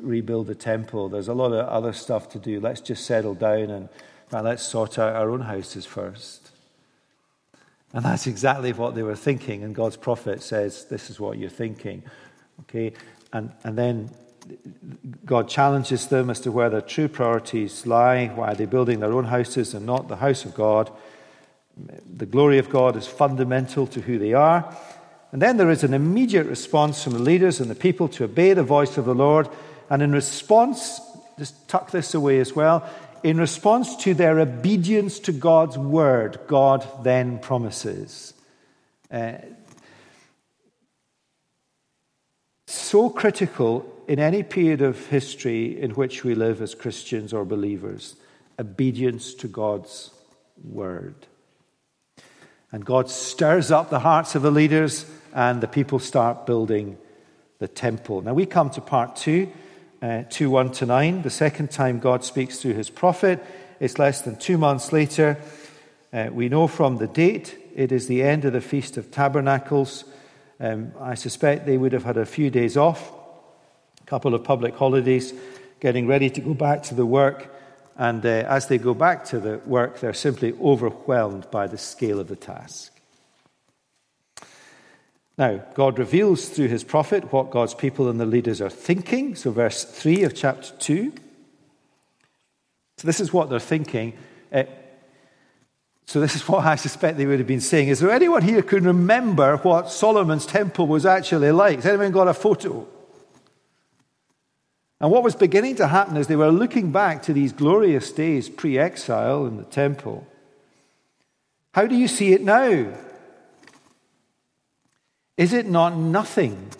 rebuild 0.00 0.46
the 0.46 0.54
temple. 0.54 1.08
There's 1.08 1.28
a 1.28 1.34
lot 1.34 1.52
of 1.52 1.66
other 1.68 1.92
stuff 1.92 2.28
to 2.30 2.38
do. 2.38 2.60
Let's 2.60 2.80
just 2.80 3.04
settle 3.04 3.34
down 3.34 3.70
and 3.70 3.88
well, 4.30 4.44
let's 4.44 4.62
sort 4.62 4.98
out 4.98 5.16
our 5.16 5.30
own 5.30 5.40
houses 5.40 5.86
first. 5.86 6.50
And 7.92 8.04
that's 8.04 8.28
exactly 8.28 8.72
what 8.72 8.94
they 8.94 9.02
were 9.02 9.16
thinking. 9.16 9.64
And 9.64 9.74
God's 9.74 9.96
prophet 9.96 10.42
says, 10.42 10.84
This 10.84 11.10
is 11.10 11.18
what 11.18 11.38
you're 11.38 11.50
thinking. 11.50 12.04
Okay? 12.60 12.92
And, 13.32 13.52
and 13.64 13.76
then 13.76 14.10
God 15.24 15.48
challenges 15.48 16.08
them 16.08 16.30
as 16.30 16.40
to 16.40 16.52
where 16.52 16.70
their 16.70 16.80
true 16.80 17.08
priorities 17.08 17.86
lie. 17.86 18.28
Why 18.28 18.52
are 18.52 18.54
they 18.54 18.66
building 18.66 19.00
their 19.00 19.12
own 19.12 19.24
houses 19.24 19.74
and 19.74 19.86
not 19.86 20.08
the 20.08 20.16
house 20.16 20.44
of 20.44 20.54
God? 20.54 20.90
The 22.16 22.26
glory 22.26 22.58
of 22.58 22.68
God 22.68 22.96
is 22.96 23.06
fundamental 23.06 23.86
to 23.88 24.00
who 24.00 24.18
they 24.18 24.34
are. 24.34 24.76
And 25.32 25.40
then 25.40 25.56
there 25.56 25.70
is 25.70 25.84
an 25.84 25.94
immediate 25.94 26.46
response 26.46 27.02
from 27.02 27.12
the 27.12 27.20
leaders 27.20 27.60
and 27.60 27.70
the 27.70 27.74
people 27.74 28.08
to 28.08 28.24
obey 28.24 28.52
the 28.52 28.64
voice 28.64 28.98
of 28.98 29.04
the 29.04 29.14
Lord. 29.14 29.48
And 29.88 30.02
in 30.02 30.12
response, 30.12 31.00
just 31.38 31.68
tuck 31.68 31.90
this 31.90 32.14
away 32.14 32.40
as 32.40 32.54
well, 32.54 32.88
in 33.22 33.38
response 33.38 33.96
to 33.96 34.14
their 34.14 34.40
obedience 34.40 35.18
to 35.20 35.32
God's 35.32 35.76
word, 35.76 36.40
God 36.46 36.86
then 37.04 37.38
promises. 37.38 38.34
Uh, 39.10 39.32
so 42.72 43.10
critical 43.10 43.86
in 44.06 44.18
any 44.18 44.42
period 44.42 44.82
of 44.82 45.06
history 45.06 45.80
in 45.80 45.92
which 45.92 46.24
we 46.24 46.34
live 46.34 46.60
as 46.62 46.74
Christians 46.74 47.32
or 47.32 47.44
believers 47.44 48.16
obedience 48.58 49.32
to 49.34 49.48
God's 49.48 50.10
word. 50.62 51.14
And 52.70 52.84
God 52.84 53.10
stirs 53.10 53.70
up 53.70 53.90
the 53.90 54.00
hearts 54.00 54.34
of 54.34 54.42
the 54.42 54.50
leaders 54.50 55.06
and 55.34 55.60
the 55.60 55.68
people 55.68 55.98
start 55.98 56.46
building 56.46 56.98
the 57.58 57.68
temple. 57.68 58.22
Now 58.22 58.34
we 58.34 58.46
come 58.46 58.70
to 58.70 58.80
part 58.80 59.16
two, 59.16 59.50
uh, 60.02 60.24
2 60.30 60.50
1 60.50 60.72
to 60.72 60.86
9. 60.86 61.22
The 61.22 61.30
second 61.30 61.70
time 61.70 61.98
God 61.98 62.24
speaks 62.24 62.58
through 62.58 62.74
his 62.74 62.90
prophet. 62.90 63.44
It's 63.80 63.98
less 63.98 64.22
than 64.22 64.36
two 64.36 64.58
months 64.58 64.92
later. 64.92 65.38
Uh, 66.12 66.28
we 66.30 66.48
know 66.48 66.66
from 66.66 66.98
the 66.98 67.06
date 67.06 67.56
it 67.74 67.92
is 67.92 68.06
the 68.06 68.22
end 68.22 68.44
of 68.44 68.52
the 68.52 68.60
Feast 68.60 68.96
of 68.96 69.10
Tabernacles. 69.10 70.04
Um, 70.60 70.92
I 71.00 71.14
suspect 71.14 71.64
they 71.64 71.78
would 71.78 71.92
have 71.92 72.04
had 72.04 72.18
a 72.18 72.26
few 72.26 72.50
days 72.50 72.76
off, 72.76 73.10
a 74.02 74.04
couple 74.04 74.34
of 74.34 74.44
public 74.44 74.76
holidays, 74.76 75.32
getting 75.80 76.06
ready 76.06 76.28
to 76.28 76.40
go 76.40 76.52
back 76.52 76.82
to 76.84 76.94
the 76.94 77.06
work. 77.06 77.54
And 77.96 78.24
uh, 78.24 78.44
as 78.46 78.68
they 78.68 78.76
go 78.76 78.92
back 78.92 79.24
to 79.26 79.40
the 79.40 79.58
work, 79.64 80.00
they're 80.00 80.12
simply 80.12 80.52
overwhelmed 80.60 81.50
by 81.50 81.66
the 81.66 81.78
scale 81.78 82.20
of 82.20 82.28
the 82.28 82.36
task. 82.36 82.92
Now, 85.38 85.64
God 85.72 85.98
reveals 85.98 86.50
through 86.50 86.68
his 86.68 86.84
prophet 86.84 87.32
what 87.32 87.50
God's 87.50 87.72
people 87.72 88.10
and 88.10 88.20
the 88.20 88.26
leaders 88.26 88.60
are 88.60 88.68
thinking. 88.68 89.34
So, 89.36 89.50
verse 89.50 89.84
3 89.84 90.24
of 90.24 90.34
chapter 90.34 90.74
2. 90.78 91.12
So, 92.98 93.06
this 93.06 93.20
is 93.20 93.32
what 93.32 93.48
they're 93.48 93.58
thinking. 93.58 94.12
Uh, 94.52 94.64
so, 96.10 96.18
this 96.18 96.34
is 96.34 96.48
what 96.48 96.66
I 96.66 96.74
suspect 96.74 97.18
they 97.18 97.24
would 97.24 97.38
have 97.38 97.46
been 97.46 97.60
saying. 97.60 97.86
Is 97.86 98.00
there 98.00 98.10
anyone 98.10 98.42
here 98.42 98.56
who 98.56 98.62
can 98.64 98.82
remember 98.82 99.58
what 99.58 99.92
Solomon's 99.92 100.44
temple 100.44 100.88
was 100.88 101.06
actually 101.06 101.52
like? 101.52 101.76
Has 101.76 101.86
anyone 101.86 102.10
got 102.10 102.26
a 102.26 102.34
photo? 102.34 102.84
And 105.00 105.12
what 105.12 105.22
was 105.22 105.36
beginning 105.36 105.76
to 105.76 105.86
happen 105.86 106.16
is 106.16 106.26
they 106.26 106.34
were 106.34 106.50
looking 106.50 106.90
back 106.90 107.22
to 107.22 107.32
these 107.32 107.52
glorious 107.52 108.10
days 108.10 108.48
pre 108.48 108.76
exile 108.76 109.46
in 109.46 109.56
the 109.56 109.62
temple. 109.62 110.26
How 111.74 111.86
do 111.86 111.94
you 111.94 112.08
see 112.08 112.32
it 112.32 112.42
now? 112.42 112.92
Is 115.36 115.52
it 115.52 115.68
not 115.68 115.96
nothing 115.96 116.70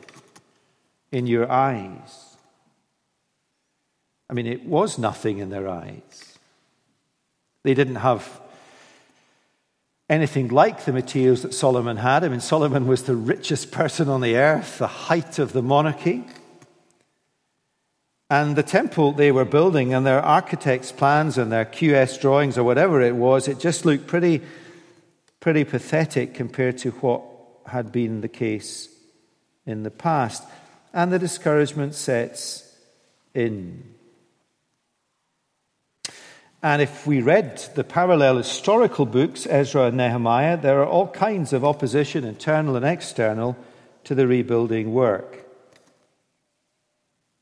in 1.13 1.29
your 1.29 1.49
eyes? 1.49 2.35
I 4.29 4.33
mean, 4.33 4.49
it 4.49 4.67
was 4.67 4.99
nothing 4.99 5.39
in 5.39 5.51
their 5.51 5.69
eyes. 5.69 6.37
They 7.63 7.75
didn't 7.75 8.03
have 8.03 8.41
anything 10.11 10.49
like 10.49 10.85
the 10.85 10.93
materials 10.93 11.43
that 11.43 11.55
Solomon 11.55 11.97
had. 11.97 12.25
I 12.25 12.29
mean, 12.29 12.41
Solomon 12.41 12.89
was 12.89 13.05
the 13.05 13.15
richest 13.15 13.71
person 13.71 14.09
on 14.09 14.21
the 14.21 14.37
earth, 14.37 14.79
the 14.79 14.89
height 14.89 15.39
of 15.39 15.53
the 15.53 15.63
monarchy. 15.63 16.25
And 18.29 18.57
the 18.57 18.65
temple 18.65 19.13
they 19.13 19.31
were 19.31 19.45
building 19.45 19.95
and 19.95 20.05
their 20.05 20.21
architect's 20.21 20.91
plans 20.91 21.39
and 21.39 21.51
their 21.51 21.65
QS 21.65 22.21
drawings 22.21 22.59
or 22.59 22.65
whatever 22.65 23.01
it 23.01 23.15
was, 23.15 23.47
it 23.47 23.61
just 23.61 23.85
looked 23.85 24.09
pretty, 24.09 24.43
pretty 25.39 25.63
pathetic 25.63 26.35
compared 26.35 26.79
to 26.79 26.91
what 26.91 27.23
had 27.67 27.93
been 27.93 28.21
the 28.21 28.29
case 28.29 28.89
in 29.65 29.85
the 29.85 29.91
past. 29.93 30.43
And 30.93 31.13
the 31.13 31.21
discouragement 31.21 31.95
sets 31.95 32.77
in. 33.33 33.95
And 36.63 36.83
if 36.83 37.07
we 37.07 37.23
read 37.23 37.59
the 37.75 37.85
parallel 37.85 38.37
historical 38.37 39.07
books, 39.07 39.47
Ezra 39.49 39.87
and 39.87 39.97
Nehemiah, 39.97 40.59
there 40.59 40.81
are 40.83 40.87
all 40.87 41.09
kinds 41.09 41.55
of 41.55 41.65
opposition, 41.65 42.25
internal 42.25 42.77
and 42.77 42.85
external, 42.85 43.57
to 44.05 44.15
the 44.15 44.27
rebuilding 44.27 44.93
work. 44.93 45.47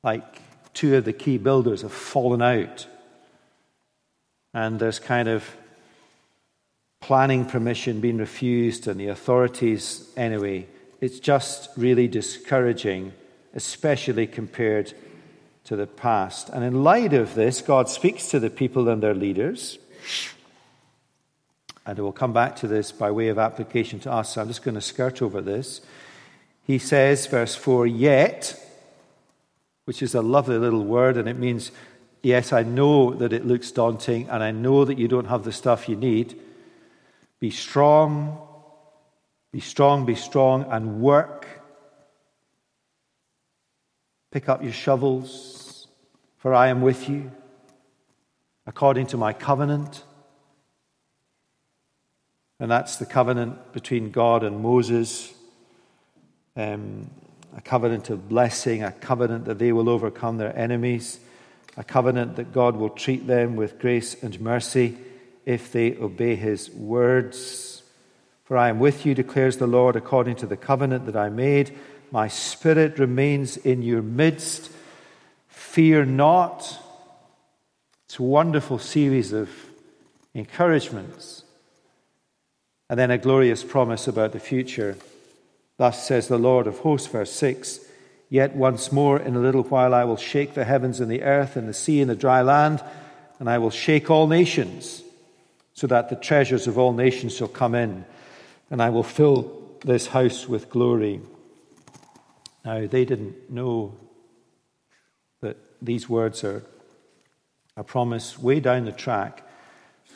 Like 0.05 0.41
two 0.73 0.95
of 0.95 1.05
the 1.05 1.13
key 1.13 1.39
builders 1.39 1.83
have 1.83 1.93
fallen 1.93 2.43
out. 2.43 2.87
And 4.55 4.79
there's 4.79 5.01
kind 5.01 5.29
of 5.29 5.45
planning 7.01 7.45
permission 7.45 8.01
being 8.01 8.19
refused 8.19 8.87
and 8.87 9.01
the 9.01 9.09
authorities 9.09 10.09
anyway. 10.17 10.67
It's 11.01 11.19
just 11.19 11.71
really 11.77 12.07
discouraging, 12.07 13.13
especially 13.55 14.29
compared 14.29 14.95
to 15.69 15.77
the 15.77 15.87
past. 15.87 16.49
And 16.49 16.65
in 16.65 16.83
light 16.83 17.13
of 17.13 17.35
this, 17.35 17.61
God 17.61 17.91
speaks 17.91 18.29
to 18.29 18.41
the 18.41 18.49
people 18.51 18.89
and 18.89 19.03
their 19.03 19.15
leaders. 19.15 19.79
and 21.89 21.99
we'll 21.99 22.13
come 22.13 22.35
back 22.35 22.57
to 22.57 22.67
this 22.67 22.93
by 22.93 23.11
way 23.11 23.29
of 23.29 23.39
application 23.39 23.99
to 24.01 24.13
us. 24.13 24.35
So 24.35 24.43
I'm 24.43 24.49
just 24.49 24.63
going 24.63 24.75
to 24.75 24.81
skirt 24.83 25.23
over 25.23 25.41
this. 25.41 25.81
He 26.65 26.79
says, 26.79 27.27
verse 27.27 27.55
4, 27.55 27.87
yet, 27.87 28.63
which 29.87 30.03
is 30.03 30.15
a 30.15 30.21
lovely 30.21 30.59
little 30.59 30.85
word, 30.85 31.17
and 31.17 31.27
it 31.27 31.39
means, 31.39 31.71
yes, 32.23 32.53
I 32.53 32.63
know 32.63 33.15
that 33.15 33.33
it 33.33 33.47
looks 33.47 33.71
daunting, 33.71 34.29
and 34.29 34.43
I 34.43 34.51
know 34.51 34.85
that 34.85 34.99
you 34.99 35.09
don't 35.09 35.29
have 35.29 35.45
the 35.45 35.53
stuff 35.53 35.89
you 35.89 35.97
need. 35.97 36.39
Be 37.41 37.51
strong, 37.51 38.39
be 39.51 39.61
strong, 39.61 40.05
be 40.05 40.15
strong, 40.15 40.65
and 40.71 41.01
work. 41.01 41.47
Pick 44.31 44.51
up 44.51 44.63
your 44.63 44.73
shovels, 44.73 45.58
for 46.39 46.55
I 46.55 46.69
am 46.69 46.81
with 46.81 47.09
you, 47.09 47.31
according 48.67 49.07
to 49.09 49.17
my 49.17 49.33
covenant. 49.33 50.05
And 52.61 52.71
that's 52.71 52.97
the 52.97 53.07
covenant 53.07 53.73
between 53.73 54.11
God 54.11 54.43
and 54.43 54.61
Moses. 54.61 55.33
Um, 56.57 57.11
a 57.57 57.61
covenant 57.61 58.11
of 58.11 58.29
blessing, 58.29 58.83
a 58.83 58.93
covenant 58.93 59.47
that 59.47 59.59
they 59.59 59.73
will 59.73 59.89
overcome 59.89 60.39
their 60.39 60.57
enemies, 60.57 61.19
a 61.77 61.85
covenant 61.85 62.37
that 62.37 62.53
God 62.53 62.77
will 62.77 62.91
treat 62.91 63.27
them 63.27 63.57
with 63.57 63.79
grace 63.79 64.23
and 64.23 64.41
mercy 64.41 64.97
if 65.45 65.73
they 65.73 65.97
obey 65.97 66.37
his 66.37 66.71
words. 66.71 67.83
For 68.45 68.57
I 68.57 68.69
am 68.69 68.79
with 68.79 69.05
you, 69.05 69.15
declares 69.15 69.57
the 69.57 69.67
Lord, 69.67 69.97
according 69.97 70.37
to 70.37 70.47
the 70.47 70.57
covenant 70.57 71.07
that 71.07 71.17
I 71.17 71.31
made. 71.31 71.77
My 72.11 72.29
spirit 72.29 72.99
remains 72.99 73.57
in 73.57 73.83
your 73.83 74.03
midst. 74.03 74.71
Fear 75.69 76.07
not. 76.07 76.81
It's 78.07 78.19
a 78.19 78.23
wonderful 78.23 78.79
series 78.79 79.35
of 79.35 79.51
encouragements. 80.33 81.45
And 82.89 82.99
then 82.99 83.11
a 83.11 83.19
glorious 83.19 83.65
promise 83.65 84.09
about 84.09 84.33
the 84.33 84.41
future. 84.41 84.97
Thus 85.77 86.07
says 86.09 86.27
the 86.27 86.39
Lord 86.39 86.67
of 86.67 86.79
hosts, 86.79 87.07
verse 87.07 87.31
6 87.33 87.81
Yet 88.31 88.57
once 88.57 88.91
more, 88.91 89.21
in 89.21 89.37
a 89.37 89.41
little 89.41 89.63
while, 89.63 89.93
I 89.93 90.05
will 90.05 90.17
shake 90.17 90.55
the 90.55 90.65
heavens 90.65 91.01
and 91.01 91.11
the 91.11 91.23
earth 91.23 91.55
and 91.55 91.69
the 91.69 91.75
sea 91.75 92.01
and 92.01 92.09
the 92.09 92.17
dry 92.17 92.41
land, 92.41 92.83
and 93.39 93.49
I 93.49 93.59
will 93.59 93.71
shake 93.71 94.11
all 94.11 94.27
nations, 94.27 95.03
so 95.75 95.87
that 95.87 96.09
the 96.09 96.17
treasures 96.17 96.67
of 96.67 96.79
all 96.79 96.95
nations 96.95 97.37
shall 97.37 97.47
come 97.47 97.75
in, 97.75 98.07
and 98.71 98.81
I 98.83 98.89
will 98.89 99.03
fill 99.03 99.53
this 99.85 100.07
house 100.07 100.49
with 100.49 100.71
glory. 100.71 101.21
Now, 102.65 102.87
they 102.87 103.05
didn't 103.05 103.51
know 103.51 103.95
that 105.41 105.57
these 105.81 106.09
words 106.09 106.45
are 106.45 106.65
a 107.77 107.85
promise 107.85 108.39
way 108.39 108.61
down 108.61 108.85
the 108.85 108.93
track 108.93 109.43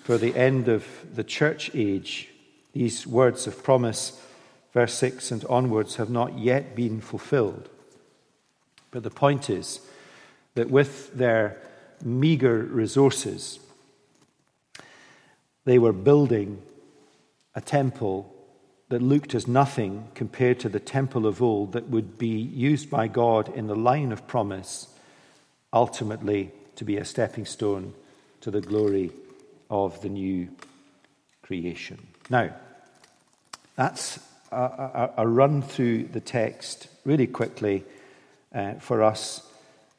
for 0.03 0.19
the 0.19 0.35
end 0.35 0.69
of 0.69 0.87
the 1.15 1.25
church 1.25 1.71
age. 1.75 2.29
These 2.73 3.07
words 3.07 3.47
of 3.47 3.63
promise, 3.63 4.21
verse 4.73 4.95
6 4.95 5.31
and 5.31 5.45
onwards, 5.45 5.97
have 5.97 6.11
not 6.11 6.39
yet 6.39 6.75
been 6.75 7.01
fulfilled. 7.01 7.69
But 8.91 9.05
the 9.05 9.11
point 9.11 9.49
is 9.49 9.81
that 10.55 10.71
with 10.71 11.15
their 11.15 11.59
meager 12.05 12.59
resources, 12.63 13.61
they 15.65 15.79
were 15.79 15.93
building 15.93 16.61
a 17.55 17.61
temple 17.61 18.35
that 18.89 19.01
looked 19.01 19.35
as 19.35 19.47
nothing 19.47 20.09
compared 20.15 20.61
to 20.61 20.69
the 20.69 20.81
temple 20.81 21.27
of 21.27 21.41
old 21.41 21.73
that 21.73 21.89
would 21.89 22.19
be 22.19 22.27
used 22.27 22.91
by 22.91 23.09
God 23.09 23.49
in 23.55 23.67
the 23.67 23.77
line 23.77 24.13
of 24.13 24.27
promise, 24.27 24.92
ultimately 25.73 26.51
to 26.77 26.85
be 26.85 26.97
a 26.97 27.05
stepping 27.05 27.47
stone 27.47 27.95
to 28.41 28.51
the 28.51 28.61
glory 28.61 29.11
of 29.71 30.01
the 30.03 30.09
new 30.09 30.49
creation. 31.43 31.99
Now, 32.29 32.55
that's 33.77 34.19
a, 34.51 34.57
a, 34.57 35.11
a 35.19 35.29
run 35.29 35.63
through 35.63 36.05
the 36.05 36.21
text 36.21 36.89
really 37.05 37.27
quickly 37.27 37.85
uh, 38.55 38.75
for 38.75 39.03
us 39.03 39.47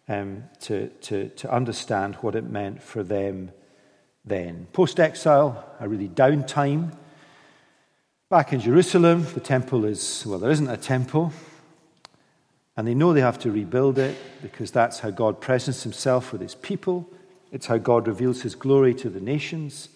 um, 0.07 0.43
to, 0.61 0.89
to, 1.01 1.29
to 1.29 1.51
understand 1.51 2.15
what 2.15 2.35
it 2.35 2.43
meant 2.43 2.81
for 2.81 3.03
them 3.03 3.51
then. 4.25 4.67
Post 4.73 4.99
exile, 4.99 5.65
a 5.79 5.87
really 5.87 6.09
downtime 6.09 6.91
Back 8.33 8.51
in 8.51 8.61
Jerusalem, 8.61 9.27
the 9.35 9.39
temple 9.39 9.85
is, 9.85 10.25
well, 10.25 10.39
there 10.39 10.49
isn't 10.49 10.67
a 10.67 10.75
temple. 10.75 11.31
And 12.75 12.87
they 12.87 12.95
know 12.95 13.13
they 13.13 13.21
have 13.21 13.39
to 13.39 13.51
rebuild 13.51 13.99
it 13.99 14.17
because 14.41 14.71
that's 14.71 14.99
how 14.99 15.11
God 15.11 15.39
presents 15.39 15.83
himself 15.83 16.31
with 16.31 16.41
his 16.41 16.55
people. 16.55 17.07
It's 17.51 17.67
how 17.67 17.77
God 17.77 18.07
reveals 18.07 18.41
his 18.41 18.55
glory 18.55 18.95
to 18.95 19.09
the 19.09 19.19
nations. 19.19 19.89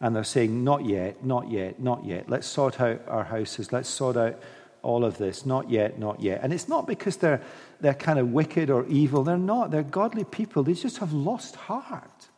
And 0.00 0.16
they're 0.16 0.24
saying, 0.24 0.64
not 0.64 0.84
yet, 0.84 1.24
not 1.24 1.50
yet, 1.50 1.80
not 1.80 2.04
yet. 2.04 2.28
Let's 2.28 2.48
sort 2.48 2.80
out 2.80 3.02
our 3.06 3.24
houses. 3.24 3.72
Let's 3.72 3.88
sort 3.88 4.16
out 4.16 4.40
all 4.82 5.04
of 5.04 5.16
this. 5.16 5.46
Not 5.46 5.70
yet, 5.70 5.98
not 5.98 6.20
yet. 6.20 6.40
And 6.42 6.52
it's 6.52 6.68
not 6.68 6.88
because 6.88 7.16
they're, 7.18 7.40
they're 7.80 7.94
kind 7.94 8.18
of 8.18 8.32
wicked 8.32 8.68
or 8.68 8.84
evil. 8.86 9.22
They're 9.22 9.38
not. 9.38 9.70
They're 9.70 9.84
godly 9.84 10.24
people. 10.24 10.64
They 10.64 10.74
just 10.74 10.98
have 10.98 11.12
lost 11.12 11.54
heart. 11.54 12.28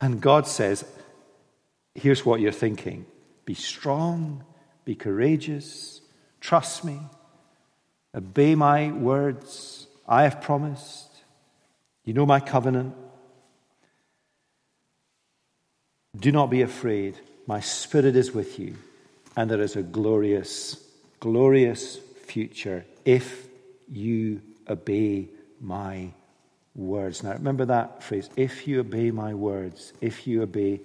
And 0.00 0.20
God 0.20 0.48
says, 0.48 0.84
here's 1.94 2.26
what 2.26 2.40
you're 2.40 2.52
thinking 2.52 3.06
be 3.46 3.54
strong, 3.54 4.42
be 4.84 4.94
courageous, 4.94 6.00
trust 6.44 6.84
me, 6.84 7.00
obey 8.14 8.54
my 8.54 8.92
words. 8.92 9.86
I 10.06 10.24
have 10.24 10.42
promised. 10.42 11.08
You 12.04 12.12
know 12.12 12.26
my 12.26 12.38
covenant. 12.38 12.94
Do 16.14 16.30
not 16.30 16.50
be 16.50 16.60
afraid. 16.60 17.18
My 17.46 17.60
spirit 17.60 18.14
is 18.14 18.32
with 18.32 18.58
you, 18.58 18.76
and 19.36 19.50
there 19.50 19.62
is 19.62 19.74
a 19.74 19.82
glorious, 19.82 20.76
glorious 21.18 21.98
future 22.26 22.84
if 23.06 23.46
you 23.90 24.42
obey 24.68 25.28
my 25.60 26.12
words. 26.74 27.22
Now, 27.22 27.32
remember 27.32 27.64
that 27.64 28.02
phrase 28.02 28.28
if 28.36 28.68
you 28.68 28.80
obey 28.80 29.10
my 29.10 29.32
words, 29.32 29.94
if 30.02 30.26
you 30.26 30.42
obey 30.42 30.82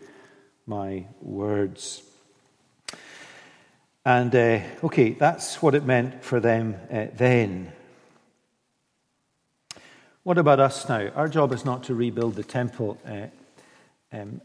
my 0.65 1.05
words. 1.21 2.01
And 4.05 4.33
uh, 4.33 4.59
okay, 4.83 5.11
that's 5.11 5.61
what 5.61 5.75
it 5.75 5.83
meant 5.83 6.23
for 6.23 6.39
them 6.39 6.75
uh, 6.91 7.07
then. 7.15 7.71
What 10.23 10.37
about 10.37 10.59
us 10.59 10.87
now? 10.87 11.09
Our 11.15 11.27
job 11.27 11.51
is 11.51 11.65
not 11.65 11.83
to 11.85 11.95
rebuild 11.95 12.35
the 12.35 12.43
temple. 12.43 12.97
Uh, 13.05 13.27
um, 14.11 14.41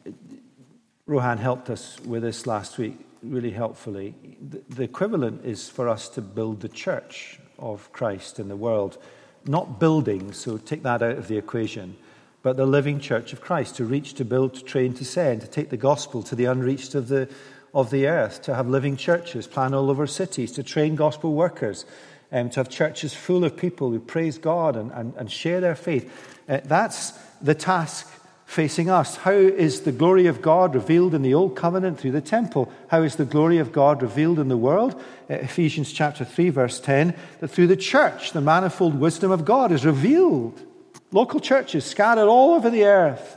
Rohan 1.06 1.38
helped 1.38 1.70
us 1.70 2.00
with 2.00 2.22
this 2.22 2.46
last 2.46 2.78
week 2.78 2.98
really 3.22 3.50
helpfully. 3.50 4.14
The, 4.40 4.62
the 4.68 4.82
equivalent 4.82 5.44
is 5.44 5.68
for 5.68 5.88
us 5.88 6.08
to 6.10 6.20
build 6.20 6.60
the 6.60 6.68
church 6.68 7.38
of 7.58 7.92
Christ 7.92 8.38
in 8.38 8.48
the 8.48 8.56
world, 8.56 8.98
not 9.46 9.78
building, 9.78 10.32
so 10.32 10.58
take 10.58 10.82
that 10.82 11.02
out 11.02 11.16
of 11.16 11.28
the 11.28 11.38
equation 11.38 11.96
but 12.44 12.58
the 12.58 12.66
living 12.66 13.00
church 13.00 13.32
of 13.32 13.40
Christ, 13.40 13.76
to 13.76 13.86
reach, 13.86 14.12
to 14.14 14.24
build, 14.24 14.52
to 14.52 14.62
train, 14.62 14.92
to 14.94 15.04
send, 15.04 15.40
to 15.40 15.46
take 15.46 15.70
the 15.70 15.78
gospel 15.78 16.22
to 16.24 16.34
the 16.36 16.44
unreached 16.44 16.94
of 16.94 17.08
the, 17.08 17.26
of 17.74 17.90
the 17.90 18.06
earth, 18.06 18.42
to 18.42 18.54
have 18.54 18.68
living 18.68 18.96
churches, 18.96 19.46
plan 19.46 19.74
all 19.74 19.90
over 19.90 20.06
cities, 20.06 20.52
to 20.52 20.62
train 20.62 20.94
gospel 20.94 21.34
workers, 21.34 21.84
um, 22.30 22.48
to 22.50 22.60
have 22.60 22.68
churches 22.68 23.12
full 23.12 23.44
of 23.44 23.56
people 23.56 23.90
who 23.90 23.98
praise 23.98 24.38
God 24.38 24.76
and, 24.76 24.92
and, 24.92 25.14
and 25.16 25.30
share 25.30 25.60
their 25.60 25.74
faith. 25.74 26.10
Uh, 26.48 26.60
that's 26.64 27.10
the 27.42 27.54
task 27.54 28.08
facing 28.46 28.88
us. 28.88 29.16
How 29.16 29.32
is 29.32 29.80
the 29.80 29.92
glory 29.92 30.26
of 30.26 30.40
God 30.40 30.74
revealed 30.74 31.14
in 31.14 31.22
the 31.22 31.34
Old 31.34 31.56
Covenant 31.56 31.98
through 31.98 32.12
the 32.12 32.20
temple? 32.20 32.70
How 32.88 33.02
is 33.02 33.16
the 33.16 33.24
glory 33.24 33.58
of 33.58 33.72
God 33.72 34.02
revealed 34.02 34.38
in 34.38 34.48
the 34.48 34.56
world? 34.56 34.94
Uh, 35.28 35.34
Ephesians 35.34 35.92
chapter 35.92 36.24
3, 36.24 36.50
verse 36.50 36.78
10, 36.78 37.16
that 37.40 37.48
through 37.48 37.66
the 37.66 37.76
church, 37.76 38.32
the 38.32 38.40
manifold 38.40 39.00
wisdom 39.00 39.32
of 39.32 39.44
God 39.44 39.72
is 39.72 39.84
revealed 39.84 40.62
local 41.10 41.38
churches 41.38 41.84
scattered 41.84 42.28
all 42.28 42.54
over 42.54 42.68
the 42.68 42.84
earth. 42.84 43.36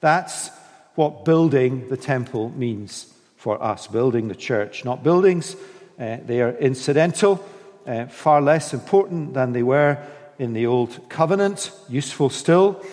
That's 0.00 0.50
what 0.94 1.24
building 1.24 1.88
the 1.88 1.96
temple 1.96 2.50
means 2.50 3.12
for 3.46 3.62
us, 3.62 3.86
building 3.86 4.26
the 4.26 4.34
church. 4.34 4.84
Not 4.84 5.04
buildings, 5.04 5.54
uh, 6.00 6.16
they 6.26 6.40
are 6.40 6.50
incidental, 6.50 7.46
uh, 7.86 8.06
far 8.06 8.42
less 8.42 8.74
important 8.74 9.34
than 9.34 9.52
they 9.52 9.62
were 9.62 9.98
in 10.36 10.52
the 10.52 10.66
Old 10.66 11.08
Covenant, 11.08 11.70
useful 11.88 12.28
still, 12.28 12.84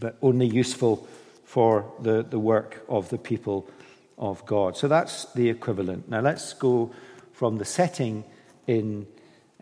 but 0.00 0.16
only 0.20 0.46
useful 0.46 1.06
for 1.44 1.88
the, 2.02 2.24
the 2.24 2.40
work 2.40 2.84
of 2.88 3.10
the 3.10 3.16
people 3.16 3.70
of 4.18 4.44
God. 4.44 4.76
So 4.76 4.88
that's 4.88 5.26
the 5.34 5.48
equivalent. 5.50 6.08
Now 6.08 6.20
let's 6.20 6.52
go 6.54 6.90
from 7.32 7.58
the 7.58 7.64
setting 7.64 8.24
in 8.66 9.06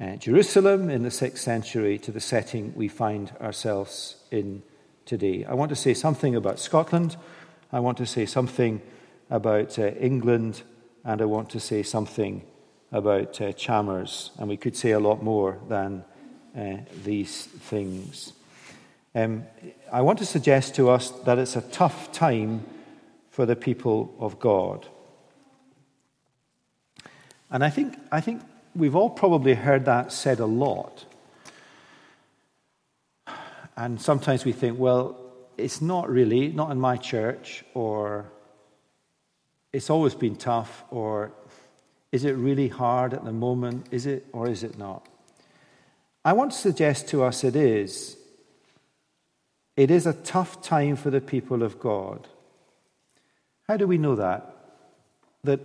uh, 0.00 0.16
Jerusalem 0.16 0.88
in 0.88 1.02
the 1.02 1.11
6th 1.11 1.37
century 1.37 1.98
to 1.98 2.11
the 2.11 2.18
setting 2.18 2.72
we 2.74 2.88
find 2.88 3.31
ourselves 3.42 4.16
in 4.31 4.62
today. 5.05 5.44
I 5.44 5.52
want 5.52 5.68
to 5.68 5.76
say 5.76 5.92
something 5.92 6.35
about 6.35 6.59
Scotland, 6.59 7.18
I 7.70 7.81
want 7.81 7.98
to 7.98 8.07
say 8.07 8.24
something 8.24 8.81
about 9.33 9.79
uh, 9.79 9.87
England, 9.99 10.62
and 11.05 11.23
I 11.23 11.25
want 11.25 11.49
to 11.51 11.61
say 11.61 11.83
something 11.83 12.42
about 12.92 13.40
uh, 13.40 13.53
Chalmers, 13.53 14.31
and 14.38 14.47
we 14.47 14.59
could 14.59 14.77
say 14.77 14.90
a 14.90 15.01
lot 15.01 15.23
more 15.23 15.59
than 15.71 16.05
uh, 16.55 16.77
these 17.03 17.47
things. 17.47 18.35
Um, 19.14 19.45
I 19.90 20.03
want 20.03 20.18
to 20.18 20.27
suggest 20.27 20.75
to 20.75 20.90
us 20.90 21.11
that 21.25 21.38
it's 21.38 21.57
a 21.57 21.62
tough 21.62 22.12
time 22.12 22.66
for 23.31 23.47
the 23.47 23.57
people 23.57 24.14
of 24.18 24.38
God. 24.38 24.87
And 27.51 27.64
I 27.64 27.71
think, 27.71 27.95
I 28.11 28.21
think 28.21 28.42
we've 28.77 28.95
all 28.95 29.09
probably 29.09 29.55
heard 29.55 29.87
that 29.87 30.12
said 30.12 30.40
a 30.40 30.47
lot. 30.47 31.07
And 33.79 33.99
sometimes 33.99 34.45
we 34.45 34.53
think, 34.53 34.79
well, 34.79 35.16
it's 35.57 35.81
not 35.81 36.11
really, 36.11 36.49
not 36.49 36.71
in 36.71 36.79
my 36.79 36.99
church, 36.99 37.64
or 37.73 38.27
it's 39.72 39.90
always 39.90 40.14
been 40.14 40.37
tough, 40.37 40.85
or 40.90 41.32
is 42.11 42.24
it 42.24 42.32
really 42.32 42.68
hard 42.68 43.14
at 43.14 43.24
the 43.24 43.32
moment? 43.32 43.87
Is 43.90 44.06
it, 44.06 44.26
or 44.32 44.48
is 44.48 44.62
it 44.62 44.78
not? 44.78 45.06
I 46.24 46.35
want 46.35 46.52
to 46.52 46.58
suggest 46.58 47.08
to 47.08 47.22
us 47.22 47.42
it 47.42 47.56
is. 47.56 48.16
It 49.76 49.90
is 49.90 50.06
a 50.06 50.12
tough 50.12 50.62
time 50.62 50.96
for 50.96 51.11
the 51.11 51.20
people 51.20 51.62
of 51.62 51.80
God. 51.80 52.28
How 53.66 53.76
do 53.76 53.87
we 53.87 53.98
know 53.98 54.16
that? 54.16 54.54
That 55.44 55.61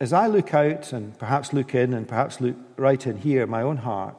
as 0.00 0.12
I 0.12 0.26
look 0.26 0.52
out 0.52 0.92
and 0.92 1.16
perhaps 1.16 1.52
look 1.52 1.74
in 1.74 1.94
and 1.94 2.08
perhaps 2.08 2.40
look 2.40 2.56
right 2.76 3.06
in 3.06 3.18
here, 3.18 3.46
my 3.46 3.62
own 3.62 3.76
heart, 3.76 4.16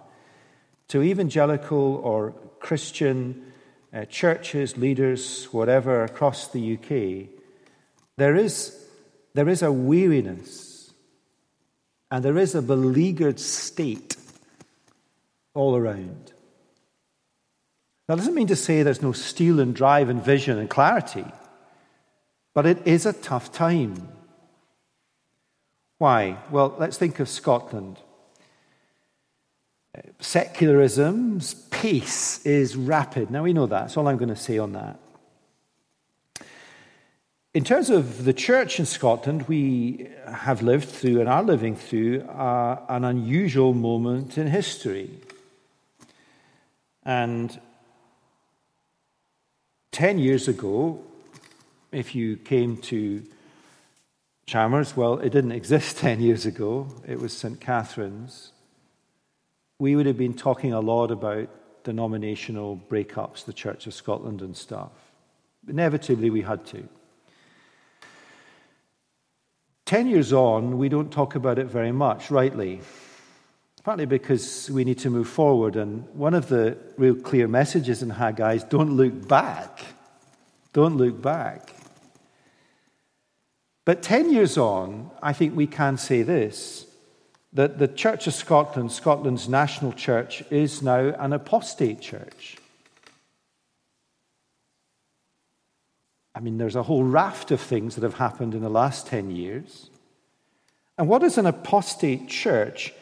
to 0.88 1.04
evangelical 1.04 1.98
or 1.98 2.32
Christian 2.60 3.52
uh, 3.94 4.06
churches, 4.06 4.78
leaders, 4.78 5.46
whatever, 5.52 6.04
across 6.04 6.48
the 6.48 6.76
UK, 6.76 7.30
there 8.16 8.36
is, 8.36 8.83
there 9.34 9.50
is 9.50 9.62
a 9.62 9.72
weariness 9.72 10.94
and 12.12 12.24
there 12.24 12.38
is 12.38 12.54
a 12.56 12.62
beleaguered 12.62 13.40
state 13.40 14.16
all 15.54 15.76
around. 15.76 16.34
That 18.08 18.18
doesn't 18.18 18.36
mean 18.36 18.48
to 18.48 18.56
say 18.56 18.84
there's 18.84 19.02
no 19.02 19.14
steel 19.14 19.60
and 19.60 19.76
drive 19.76 20.10
and 20.10 20.24
vision 20.24 20.60
and 20.60 20.70
clarity, 20.70 21.26
but 22.54 22.66
it 22.66 22.86
is 22.86 23.06
a 23.06 23.14
tough 23.14 23.52
time. 23.52 24.10
Why? 25.98 26.38
Well, 26.52 26.76
let's 26.78 26.98
think 26.98 27.20
of 27.20 27.30
Scotland. 27.30 27.98
Secularism's 30.20 31.54
pace 31.54 32.46
is 32.46 32.76
rapid. 32.76 33.32
Now, 33.32 33.44
we 33.44 33.54
know 33.54 33.68
that. 33.68 33.82
That's 33.82 33.98
all 33.98 34.08
I'm 34.08 34.18
going 34.18 34.30
to 34.30 34.36
say 34.36 34.58
on 34.58 34.74
that. 34.74 35.00
In 37.54 37.64
terms 37.64 37.92
of 37.92 38.26
the 38.26 38.34
church 38.34 38.80
in 38.80 38.88
Scotland, 38.88 39.44
we 39.44 40.10
have 40.26 40.64
lived 40.64 40.90
through 40.90 41.20
and 41.20 41.30
are 41.30 41.44
living 41.44 41.76
through 41.76 42.22
uh, 42.22 42.84
an 42.90 43.04
unusual 43.04 43.76
moment 43.76 44.40
in 44.40 44.48
history. 44.48 45.12
And 47.04 47.60
10 49.92 50.18
years 50.18 50.48
ago, 50.48 51.00
if 51.92 52.16
you 52.16 52.38
came 52.38 52.78
to 52.78 53.22
Chalmers, 54.48 54.98
well, 54.98 55.20
it 55.20 55.30
didn't 55.30 55.52
exist 55.62 55.98
10 55.98 56.22
years 56.22 56.48
ago, 56.48 56.88
it 57.08 57.20
was 57.20 57.38
St. 57.38 57.62
Catherine's. 57.62 58.52
We 59.78 59.96
would 59.96 60.08
have 60.08 60.18
been 60.18 60.34
talking 60.34 60.74
a 60.74 60.82
lot 60.82 61.12
about 61.12 61.50
denominational 61.84 62.82
breakups, 62.90 63.46
the 63.46 63.54
Church 63.54 63.86
of 63.86 63.94
Scotland 63.94 64.42
and 64.42 64.58
stuff. 64.58 64.90
Inevitably, 65.68 66.32
we 66.32 66.42
had 66.42 66.66
to. 66.68 66.90
Ten 69.94 70.08
years 70.08 70.34
on, 70.34 70.80
we 70.80 70.90
don't 70.90 71.12
talk 71.12 71.36
about 71.36 71.60
it 71.60 71.68
very 71.68 71.92
much, 71.92 72.32
rightly 72.32 72.82
partly 73.84 74.08
because 74.08 74.72
we 74.72 74.84
need 74.84 74.98
to 74.98 75.12
move 75.12 75.28
forward. 75.28 75.76
And 75.76 76.08
one 76.16 76.34
of 76.34 76.48
the 76.48 76.76
real 76.98 77.14
clear 77.14 77.48
messages 77.48 78.02
in 78.02 78.10
Haggai 78.10 78.54
is 78.54 78.64
don't 78.64 78.98
look 78.98 79.28
back. 79.28 79.86
Don't 80.72 80.98
look 80.98 81.22
back. 81.22 81.76
But 83.86 84.02
10 84.02 84.32
years 84.32 84.58
on, 84.58 85.12
I 85.22 85.32
think 85.32 85.56
we 85.56 85.68
can 85.68 85.98
say 85.98 86.24
this 86.24 86.88
that 87.52 87.78
the 87.78 87.88
Church 87.88 88.26
of 88.26 88.34
Scotland, 88.34 88.92
Scotland's 88.92 89.48
national 89.48 89.94
church, 89.94 90.44
is 90.50 90.82
now 90.82 91.14
an 91.20 91.34
apostate 91.34 92.02
church. 92.02 92.58
I 96.36 96.40
mean, 96.40 96.58
there's 96.58 96.76
a 96.76 96.84
whole 96.84 97.04
raft 97.04 97.52
of 97.52 97.62
things 97.62 97.96
that 97.96 98.04
have 98.04 98.16
happened 98.16 98.56
in 98.56 98.62
the 98.62 98.70
last 98.70 99.08
10 99.08 99.32
years. 99.32 99.90
And 100.98 101.08
what 101.08 101.24
is 101.24 101.38
an 101.38 101.46
apostate 101.46 102.28
church? 102.28 102.94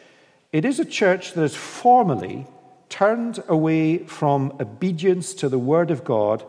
It 0.52 0.64
is 0.64 0.78
a 0.78 0.84
church 0.84 1.32
that 1.32 1.40
has 1.40 1.54
formally 1.54 2.46
turned 2.88 3.42
away 3.48 3.98
from 3.98 4.54
obedience 4.60 5.32
to 5.34 5.48
the 5.48 5.58
Word 5.58 5.90
of 5.90 6.04
God 6.04 6.44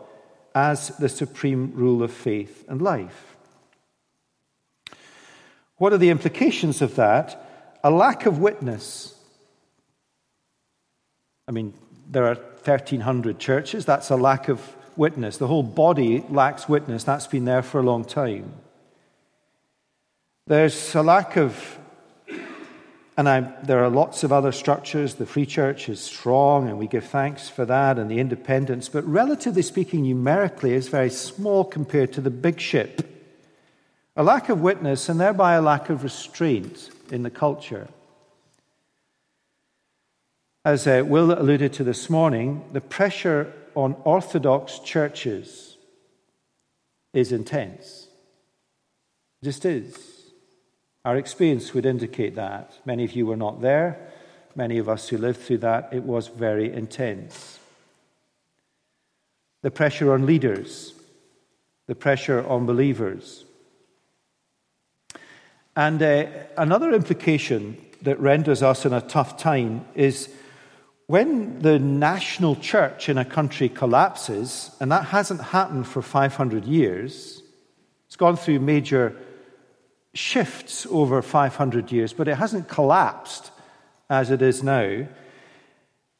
as 0.54 0.88
the 0.98 1.08
supreme 1.08 1.72
rule 1.74 2.02
of 2.02 2.12
faith 2.12 2.64
and 2.68 2.82
life. 2.82 3.36
What 5.76 5.92
are 5.92 5.98
the 5.98 6.10
implications 6.10 6.82
of 6.82 6.96
that? 6.96 7.78
A 7.82 7.90
lack 7.90 8.26
of 8.26 8.38
witness. 8.38 9.14
I 11.48 11.52
mean, 11.52 11.74
there 12.08 12.26
are 12.26 12.34
1,300 12.34 13.38
churches. 13.38 13.84
That's 13.84 14.10
a 14.10 14.16
lack 14.16 14.48
of 14.48 14.60
witness. 14.96 15.36
The 15.38 15.46
whole 15.46 15.62
body 15.62 16.24
lacks 16.28 16.68
witness. 16.68 17.04
That's 17.04 17.26
been 17.26 17.44
there 17.44 17.62
for 17.62 17.80
a 17.80 17.82
long 17.82 18.04
time. 18.04 18.52
There's 20.46 20.94
a 20.94 21.02
lack 21.02 21.36
of 21.36 21.78
and 23.16 23.28
I, 23.28 23.40
there 23.62 23.84
are 23.84 23.90
lots 23.90 24.24
of 24.24 24.32
other 24.32 24.50
structures. 24.50 25.14
The 25.14 25.26
Free 25.26 25.46
Church 25.46 25.88
is 25.88 26.00
strong, 26.00 26.68
and 26.68 26.78
we 26.78 26.88
give 26.88 27.04
thanks 27.04 27.48
for 27.48 27.64
that, 27.64 27.96
and 27.96 28.10
the 28.10 28.18
independents. 28.18 28.88
But 28.88 29.04
relatively 29.04 29.62
speaking, 29.62 30.02
numerically, 30.02 30.72
is 30.72 30.88
very 30.88 31.10
small 31.10 31.64
compared 31.64 32.12
to 32.14 32.20
the 32.20 32.30
big 32.30 32.58
ship. 32.58 33.08
A 34.16 34.24
lack 34.24 34.48
of 34.48 34.60
witness, 34.60 35.08
and 35.08 35.20
thereby 35.20 35.54
a 35.54 35.62
lack 35.62 35.90
of 35.90 36.02
restraint 36.02 36.90
in 37.10 37.22
the 37.22 37.30
culture. 37.30 37.86
As 40.64 40.86
uh, 40.86 41.04
Will 41.06 41.30
alluded 41.30 41.72
to 41.74 41.84
this 41.84 42.10
morning, 42.10 42.64
the 42.72 42.80
pressure 42.80 43.52
on 43.74 43.96
Orthodox 44.04 44.78
churches 44.78 45.76
is 47.12 47.32
intense. 47.32 48.08
It 49.42 49.46
just 49.46 49.64
is. 49.64 50.32
Our 51.04 51.16
experience 51.16 51.74
would 51.74 51.86
indicate 51.86 52.34
that. 52.36 52.72
Many 52.84 53.04
of 53.04 53.12
you 53.12 53.26
were 53.26 53.36
not 53.36 53.60
there. 53.60 54.10
Many 54.56 54.78
of 54.78 54.88
us 54.88 55.08
who 55.08 55.18
lived 55.18 55.40
through 55.40 55.58
that, 55.58 55.90
it 55.92 56.04
was 56.04 56.28
very 56.28 56.72
intense. 56.72 57.58
The 59.62 59.70
pressure 59.70 60.12
on 60.12 60.26
leaders, 60.26 60.94
the 61.86 61.94
pressure 61.94 62.46
on 62.46 62.66
believers. 62.66 63.44
And 65.76 66.02
uh, 66.02 66.26
another 66.56 66.92
implication 66.92 67.76
that 68.02 68.20
renders 68.20 68.62
us 68.62 68.86
in 68.86 68.92
a 68.92 69.00
tough 69.00 69.36
time 69.36 69.84
is 69.94 70.28
when 71.06 71.60
the 71.60 71.78
national 71.78 72.56
church 72.56 73.08
in 73.08 73.18
a 73.18 73.24
country 73.24 73.68
collapses, 73.68 74.70
and 74.80 74.90
that 74.90 75.06
hasn't 75.06 75.40
happened 75.40 75.86
for 75.86 76.00
500 76.00 76.64
years, 76.64 77.42
it's 78.06 78.16
gone 78.16 78.36
through 78.36 78.60
major 78.60 79.14
shifts 80.14 80.86
over 80.90 81.20
500 81.20 81.92
years, 81.92 82.12
but 82.12 82.28
it 82.28 82.36
hasn't 82.36 82.68
collapsed 82.68 83.50
as 84.08 84.30
it 84.30 84.40
is 84.40 84.62
now. 84.62 85.06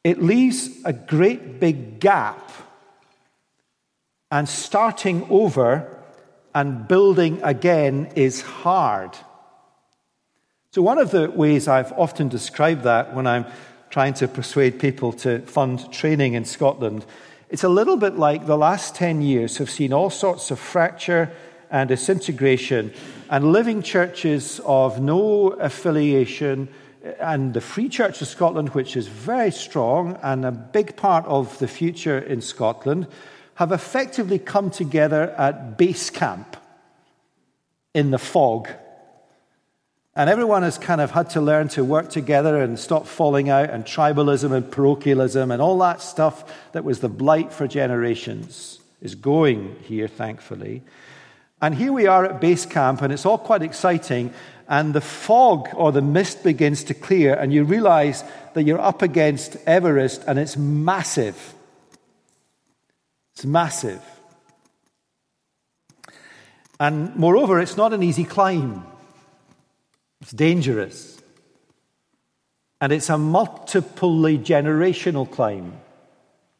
It 0.02 0.22
leaves 0.22 0.68
a 0.84 0.92
great 0.92 1.60
big 1.60 2.00
gap, 2.00 2.50
and 4.30 4.48
starting 4.48 5.26
over 5.30 6.02
and 6.54 6.86
building 6.86 7.40
again 7.42 8.12
is 8.16 8.42
hard. 8.42 9.16
So, 10.72 10.82
one 10.82 10.98
of 10.98 11.10
the 11.10 11.30
ways 11.30 11.68
I've 11.68 11.92
often 11.92 12.28
described 12.28 12.82
that 12.82 13.14
when 13.14 13.26
I'm 13.26 13.46
trying 13.94 14.12
to 14.12 14.26
persuade 14.26 14.80
people 14.80 15.12
to 15.12 15.38
fund 15.42 15.92
training 15.92 16.34
in 16.34 16.44
Scotland, 16.44 17.06
it's 17.48 17.62
a 17.62 17.68
little 17.68 17.96
bit 17.96 18.18
like 18.18 18.44
the 18.44 18.58
last 18.58 18.96
10 18.96 19.22
years 19.22 19.58
have 19.58 19.70
seen 19.70 19.92
all 19.92 20.10
sorts 20.10 20.50
of 20.50 20.58
fracture 20.58 21.30
and 21.70 21.88
disintegration 21.88 22.92
and 23.30 23.52
living 23.52 23.80
churches 23.80 24.60
of 24.64 25.00
no 25.00 25.50
affiliation, 25.60 26.68
and 27.20 27.54
the 27.54 27.60
Free 27.60 27.88
Church 27.88 28.20
of 28.20 28.26
Scotland, 28.26 28.70
which 28.70 28.96
is 28.96 29.06
very 29.06 29.52
strong 29.52 30.18
and 30.24 30.44
a 30.44 30.50
big 30.50 30.96
part 30.96 31.24
of 31.26 31.56
the 31.60 31.68
future 31.68 32.18
in 32.18 32.40
Scotland, 32.40 33.06
have 33.54 33.70
effectively 33.70 34.40
come 34.40 34.70
together 34.70 35.30
at 35.38 35.78
base 35.78 36.10
camp 36.10 36.56
in 37.94 38.10
the 38.10 38.18
fog. 38.18 38.68
And 40.16 40.30
everyone 40.30 40.62
has 40.62 40.78
kind 40.78 41.00
of 41.00 41.10
had 41.10 41.30
to 41.30 41.40
learn 41.40 41.68
to 41.68 41.84
work 41.84 42.08
together 42.08 42.62
and 42.62 42.78
stop 42.78 43.06
falling 43.06 43.48
out, 43.48 43.70
and 43.70 43.84
tribalism 43.84 44.52
and 44.52 44.70
parochialism 44.70 45.50
and 45.50 45.60
all 45.60 45.78
that 45.78 46.00
stuff 46.00 46.44
that 46.72 46.84
was 46.84 47.00
the 47.00 47.08
blight 47.08 47.52
for 47.52 47.66
generations 47.66 48.78
is 49.00 49.14
going 49.16 49.76
here, 49.82 50.06
thankfully. 50.06 50.82
And 51.60 51.74
here 51.74 51.92
we 51.92 52.06
are 52.06 52.24
at 52.24 52.40
base 52.40 52.64
camp, 52.64 53.02
and 53.02 53.12
it's 53.12 53.26
all 53.26 53.38
quite 53.38 53.62
exciting. 53.62 54.32
And 54.68 54.94
the 54.94 55.00
fog 55.00 55.68
or 55.74 55.92
the 55.92 56.00
mist 56.00 56.42
begins 56.42 56.84
to 56.84 56.94
clear, 56.94 57.34
and 57.34 57.52
you 57.52 57.64
realize 57.64 58.22
that 58.54 58.62
you're 58.62 58.80
up 58.80 59.02
against 59.02 59.56
Everest, 59.66 60.22
and 60.26 60.38
it's 60.38 60.56
massive. 60.56 61.54
It's 63.34 63.44
massive. 63.44 64.00
And 66.78 67.14
moreover, 67.16 67.60
it's 67.60 67.76
not 67.76 67.92
an 67.92 68.02
easy 68.02 68.24
climb, 68.24 68.84
it's 70.24 70.32
dangerous. 70.32 71.20
And 72.80 72.92
it's 72.92 73.10
a 73.10 73.18
multiply 73.18 74.36
generational 74.36 75.30
climb. 75.30 75.74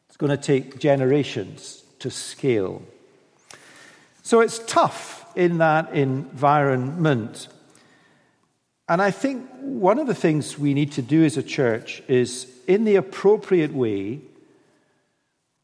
It's 0.07 0.17
going 0.17 0.29
to 0.29 0.37
take 0.37 0.77
generations 0.77 1.83
to 1.97 2.11
scale. 2.11 2.83
So 4.21 4.41
it's 4.41 4.59
tough 4.67 5.25
in 5.35 5.57
that 5.57 5.91
environment. 5.95 7.47
And 8.87 9.01
I 9.01 9.09
think 9.09 9.49
one 9.61 9.97
of 9.97 10.05
the 10.05 10.13
things 10.13 10.59
we 10.59 10.75
need 10.75 10.91
to 10.91 11.01
do 11.01 11.23
as 11.23 11.35
a 11.35 11.41
church 11.41 12.03
is, 12.07 12.45
in 12.67 12.83
the 12.85 12.97
appropriate 12.97 13.73
way, 13.73 14.21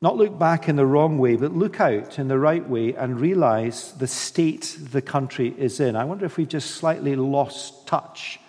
not 0.02 0.18
look 0.18 0.40
back 0.40 0.68
in 0.68 0.78
the 0.78 0.86
wrong 0.86 1.20
way, 1.20 1.36
but 1.36 1.54
look 1.54 1.80
out 1.80 2.18
in 2.18 2.28
the 2.28 2.40
right 2.40 2.68
way 2.68 2.96
and 2.96 3.22
realize 3.22 3.94
the 3.94 4.08
state 4.08 4.78
the 4.92 5.02
country 5.02 5.54
is 5.60 5.80
in. 5.80 5.96
I 5.96 6.06
wonder 6.06 6.26
if 6.26 6.38
we've 6.38 6.48
just 6.48 6.72
slightly 6.72 7.16
lost 7.16 7.86
touch 7.86 8.40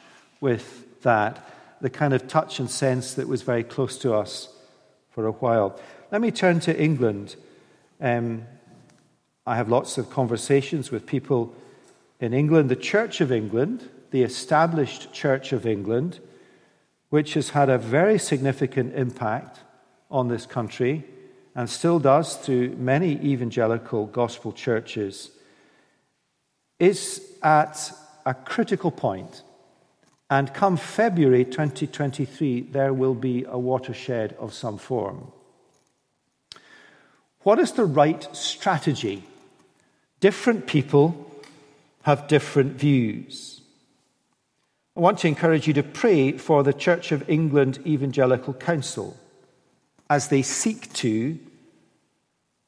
with 0.40 1.02
that, 1.02 1.46
the 1.82 1.90
kind 1.90 2.14
of 2.14 2.26
touch 2.26 2.58
and 2.58 2.70
sense 2.70 3.14
that 3.14 3.28
was 3.28 3.42
very 3.42 3.64
close 3.64 3.98
to 3.98 4.14
us 4.14 4.48
for 5.10 5.26
a 5.26 5.32
while. 5.32 5.78
Let 6.10 6.22
me 6.22 6.30
turn 6.30 6.60
to 6.60 6.80
England. 6.80 7.36
Um, 8.00 8.46
I 9.46 9.56
have 9.56 9.68
lots 9.68 9.98
of 9.98 10.08
conversations 10.08 10.90
with 10.90 11.04
people 11.04 11.54
in 12.18 12.32
England. 12.32 12.70
The 12.70 12.76
Church 12.76 13.20
of 13.20 13.30
England, 13.30 13.90
the 14.10 14.22
established 14.22 15.12
Church 15.12 15.52
of 15.52 15.66
England, 15.66 16.18
which 17.10 17.34
has 17.34 17.50
had 17.50 17.68
a 17.68 17.76
very 17.76 18.18
significant 18.18 18.94
impact 18.94 19.58
on 20.10 20.28
this 20.28 20.46
country 20.46 21.04
and 21.54 21.68
still 21.68 21.98
does 21.98 22.36
through 22.36 22.76
many 22.76 23.12
evangelical 23.22 24.06
gospel 24.06 24.52
churches, 24.52 25.30
is 26.78 27.22
at 27.42 27.92
a 28.24 28.34
critical 28.34 28.90
point. 28.90 29.42
And 30.30 30.54
come 30.54 30.76
February 30.76 31.44
2023, 31.44 32.62
there 32.62 32.94
will 32.94 33.14
be 33.14 33.44
a 33.44 33.58
watershed 33.58 34.34
of 34.38 34.54
some 34.54 34.78
form. 34.78 35.30
What 37.42 37.58
is 37.58 37.72
the 37.72 37.84
right 37.84 38.26
strategy? 38.34 39.24
Different 40.20 40.66
people 40.66 41.30
have 42.02 42.28
different 42.28 42.76
views. 42.76 43.60
I 44.96 45.00
want 45.00 45.18
to 45.18 45.28
encourage 45.28 45.66
you 45.66 45.74
to 45.74 45.82
pray 45.82 46.32
for 46.32 46.62
the 46.62 46.72
Church 46.72 47.12
of 47.12 47.28
England 47.28 47.80
Evangelical 47.86 48.54
Council 48.54 49.16
as 50.12 50.28
they 50.28 50.42
seek 50.42 50.92
to 50.92 51.38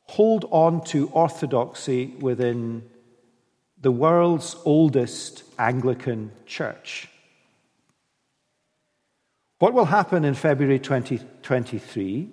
hold 0.05 0.47
on 0.51 0.83
to 0.83 1.11
orthodoxy 1.11 2.07
within 2.19 2.83
the 3.83 3.93
world's 3.93 4.57
oldest 4.65 5.45
Anglican 5.59 6.33
church. 6.47 7.07
What 9.59 9.75
will 9.75 9.85
happen 9.85 10.25
in 10.25 10.33
February 10.33 10.79
2023 10.79 12.31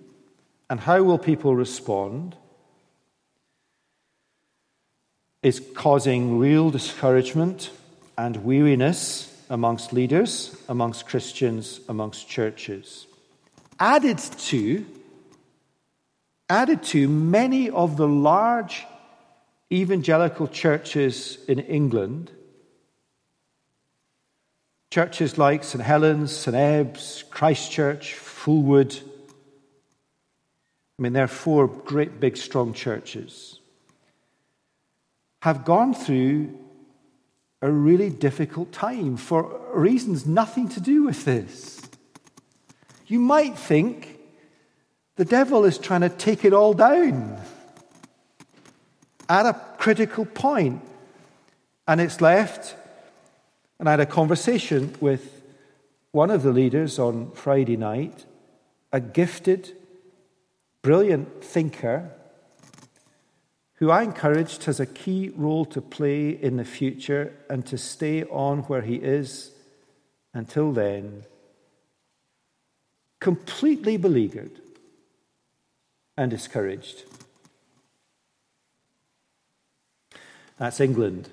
and 0.69 0.79
how 0.79 1.03
will 1.03 1.17
people 1.17 1.57
respond 1.57 2.37
is 5.43 5.61
causing 5.73 6.39
real 6.39 6.69
discouragement 6.69 7.69
and 8.17 8.45
weariness 8.45 9.27
amongst 9.49 9.91
leaders, 9.91 10.55
amongst 10.69 11.05
Christians, 11.05 11.81
amongst 11.89 12.29
churches. 12.29 13.07
Added 13.77 14.19
to 14.19 14.85
added 16.51 16.83
to 16.83 17.07
many 17.07 17.69
of 17.69 17.95
the 17.95 18.07
large 18.07 18.85
evangelical 19.71 20.49
churches 20.49 21.37
in 21.47 21.59
England, 21.59 22.29
churches 24.89 25.37
like 25.37 25.63
St. 25.63 25.81
Helens, 25.81 26.35
St. 26.35 26.53
Ebbe's, 26.53 27.23
Christchurch, 27.31 28.15
Fulwood. 28.15 29.01
I 30.99 31.01
mean, 31.01 31.13
there 31.13 31.23
are 31.23 31.39
four 31.45 31.69
great, 31.69 32.19
big, 32.19 32.35
strong 32.35 32.73
churches. 32.73 33.61
Have 35.43 35.63
gone 35.63 35.93
through 35.93 36.59
a 37.61 37.71
really 37.71 38.09
difficult 38.09 38.73
time 38.73 39.15
for 39.15 39.57
reasons 39.73 40.25
nothing 40.25 40.67
to 40.67 40.81
do 40.81 41.05
with 41.05 41.23
this. 41.23 41.81
You 43.07 43.19
might 43.19 43.57
think 43.57 44.10
the 45.15 45.25
devil 45.25 45.65
is 45.65 45.77
trying 45.77 46.01
to 46.01 46.09
take 46.09 46.45
it 46.45 46.53
all 46.53 46.73
down 46.73 47.37
at 49.29 49.45
a 49.45 49.53
critical 49.77 50.25
point. 50.25 50.81
And 51.87 51.99
it's 51.99 52.21
left. 52.21 52.75
And 53.79 53.87
I 53.87 53.91
had 53.91 53.99
a 53.99 54.05
conversation 54.05 54.95
with 54.99 55.41
one 56.11 56.31
of 56.31 56.43
the 56.43 56.51
leaders 56.51 56.99
on 56.99 57.31
Friday 57.31 57.77
night, 57.77 58.25
a 58.91 58.99
gifted, 58.99 59.71
brilliant 60.81 61.43
thinker 61.43 62.11
who 63.81 63.89
I 63.89 64.03
encouraged 64.03 64.65
has 64.65 64.79
a 64.79 64.85
key 64.85 65.31
role 65.35 65.65
to 65.65 65.81
play 65.81 66.29
in 66.29 66.57
the 66.57 66.63
future 66.63 67.33
and 67.49 67.65
to 67.65 67.79
stay 67.79 68.23
on 68.25 68.59
where 68.59 68.83
he 68.83 68.97
is 68.97 69.49
until 70.35 70.71
then, 70.71 71.23
completely 73.19 73.97
beleaguered 73.97 74.60
and 76.17 76.29
discouraged. 76.29 77.03
That's 80.57 80.79
England. 80.79 81.29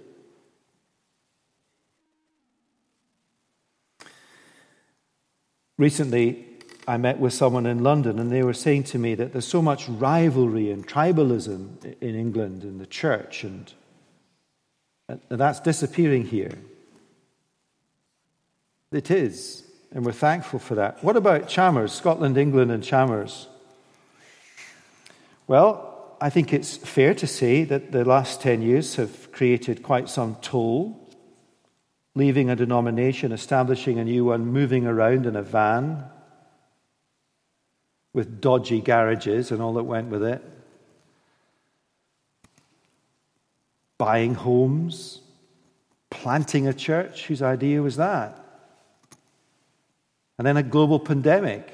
Recently, 5.76 6.46
I 6.88 6.96
met 6.96 7.18
with 7.20 7.34
someone 7.34 7.66
in 7.66 7.82
London, 7.82 8.18
and 8.18 8.32
they 8.32 8.42
were 8.42 8.54
saying 8.54 8.84
to 8.84 8.98
me 8.98 9.14
that 9.14 9.32
there's 9.32 9.46
so 9.46 9.60
much 9.60 9.88
rivalry 9.88 10.70
and 10.70 10.86
tribalism 10.88 11.84
in 12.00 12.14
England 12.14 12.64
in 12.64 12.78
the 12.78 12.86
church, 12.86 13.44
and 13.44 13.72
uh, 15.08 15.16
that's 15.28 15.60
disappearing 15.60 16.24
here. 16.24 16.58
It 18.90 19.10
is, 19.10 19.64
and 19.92 20.04
we're 20.06 20.12
thankful 20.12 20.58
for 20.58 20.74
that. 20.76 21.04
What 21.04 21.16
about 21.16 21.48
Chalmers, 21.48 21.92
Scotland, 21.92 22.38
England, 22.38 22.72
and 22.72 22.82
Chalmers? 22.82 23.48
Well, 25.48 26.14
I 26.20 26.28
think 26.28 26.52
it's 26.52 26.76
fair 26.76 27.14
to 27.14 27.26
say 27.26 27.64
that 27.64 27.90
the 27.90 28.04
last 28.04 28.42
10 28.42 28.60
years 28.60 28.96
have 28.96 29.32
created 29.32 29.82
quite 29.82 30.10
some 30.10 30.36
toll. 30.42 31.08
Leaving 32.14 32.50
a 32.50 32.56
denomination, 32.56 33.32
establishing 33.32 33.98
a 33.98 34.04
new 34.04 34.26
one, 34.26 34.46
moving 34.46 34.86
around 34.86 35.24
in 35.24 35.36
a 35.36 35.42
van 35.42 36.04
with 38.12 38.40
dodgy 38.40 38.80
garages 38.80 39.50
and 39.50 39.62
all 39.62 39.72
that 39.74 39.84
went 39.84 40.08
with 40.08 40.22
it. 40.22 40.44
Buying 43.96 44.34
homes, 44.34 45.22
planting 46.10 46.66
a 46.66 46.74
church, 46.74 47.26
whose 47.26 47.40
idea 47.40 47.80
was 47.80 47.96
that? 47.96 48.44
And 50.36 50.46
then 50.46 50.58
a 50.58 50.62
global 50.62 51.00
pandemic. 51.00 51.72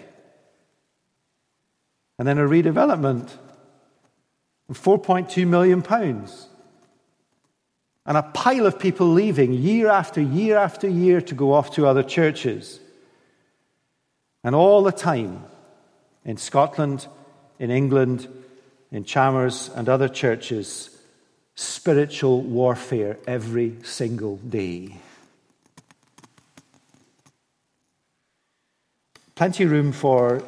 And 2.18 2.28
then 2.28 2.38
a 2.38 2.46
redevelopment 2.46 3.37
4.2 4.72 5.46
million 5.46 5.83
pounds. 5.83 6.48
And 8.07 8.16
a 8.16 8.22
pile 8.22 8.66
of 8.66 8.79
people 8.79 9.09
leaving 9.09 9.53
year 9.53 9.88
after 9.88 10.20
year 10.20 10.57
after 10.57 10.88
year 10.88 11.20
to 11.22 11.35
go 11.35 11.53
off 11.53 11.74
to 11.74 11.87
other 11.87 12.03
churches. 12.03 12.81
And 14.42 14.55
all 14.55 14.83
the 14.83 14.92
time, 14.92 15.44
in 16.24 16.37
Scotland, 16.37 17.07
in 17.59 17.70
England, 17.70 18.29
in 18.90 19.05
Chalmers 19.05 19.70
and 19.74 19.88
other 19.88 20.09
churches, 20.09 20.90
spiritual 21.55 22.42
warfare 22.42 23.18
every 23.27 23.77
single 23.85 24.37
day. 24.37 24.96
Plenty 29.35 29.64
of 29.64 29.70
room 29.70 29.92
for 29.92 30.42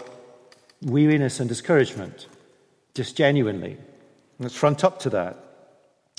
weariness 0.83 1.41
and 1.41 1.49
discouragement, 1.49 2.27
just 2.95 3.17
genuinely. 3.17 3.79
Let's 4.39 4.55
front 4.55 4.85
up 4.85 5.01
to 5.01 5.11
that. 5.11 5.37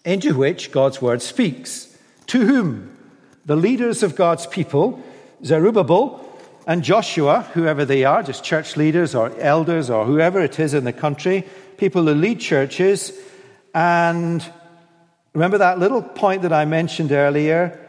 Into 0.04 0.36
which 0.36 0.72
God's 0.72 1.02
word 1.02 1.22
speaks. 1.22 1.96
To 2.28 2.46
whom? 2.46 2.98
The 3.46 3.56
leaders 3.56 4.04
of 4.04 4.16
God's 4.16 4.48
people, 4.48 5.02
Zerubbabel 5.44 6.24
and 6.66 6.84
Joshua, 6.84 7.44
whoever 7.54 7.86
they 7.86 8.04
are, 8.04 8.24
just 8.24 8.44
church 8.44 8.76
leaders 8.76 9.16
or 9.16 9.32
elders 9.40 9.90
or 9.90 10.06
whoever 10.06 10.42
it 10.42 10.60
is 10.60 10.74
in 10.74 10.84
the 10.84 10.94
country, 10.94 11.46
people 11.78 12.06
who 12.06 12.14
lead 12.14 12.40
churches. 12.40 13.14
And 13.74 14.44
remember 15.34 15.60
that 15.60 15.80
little 15.80 16.02
point 16.02 16.42
that 16.42 16.52
I 16.52 16.66
mentioned 16.66 17.12
earlier? 17.12 17.80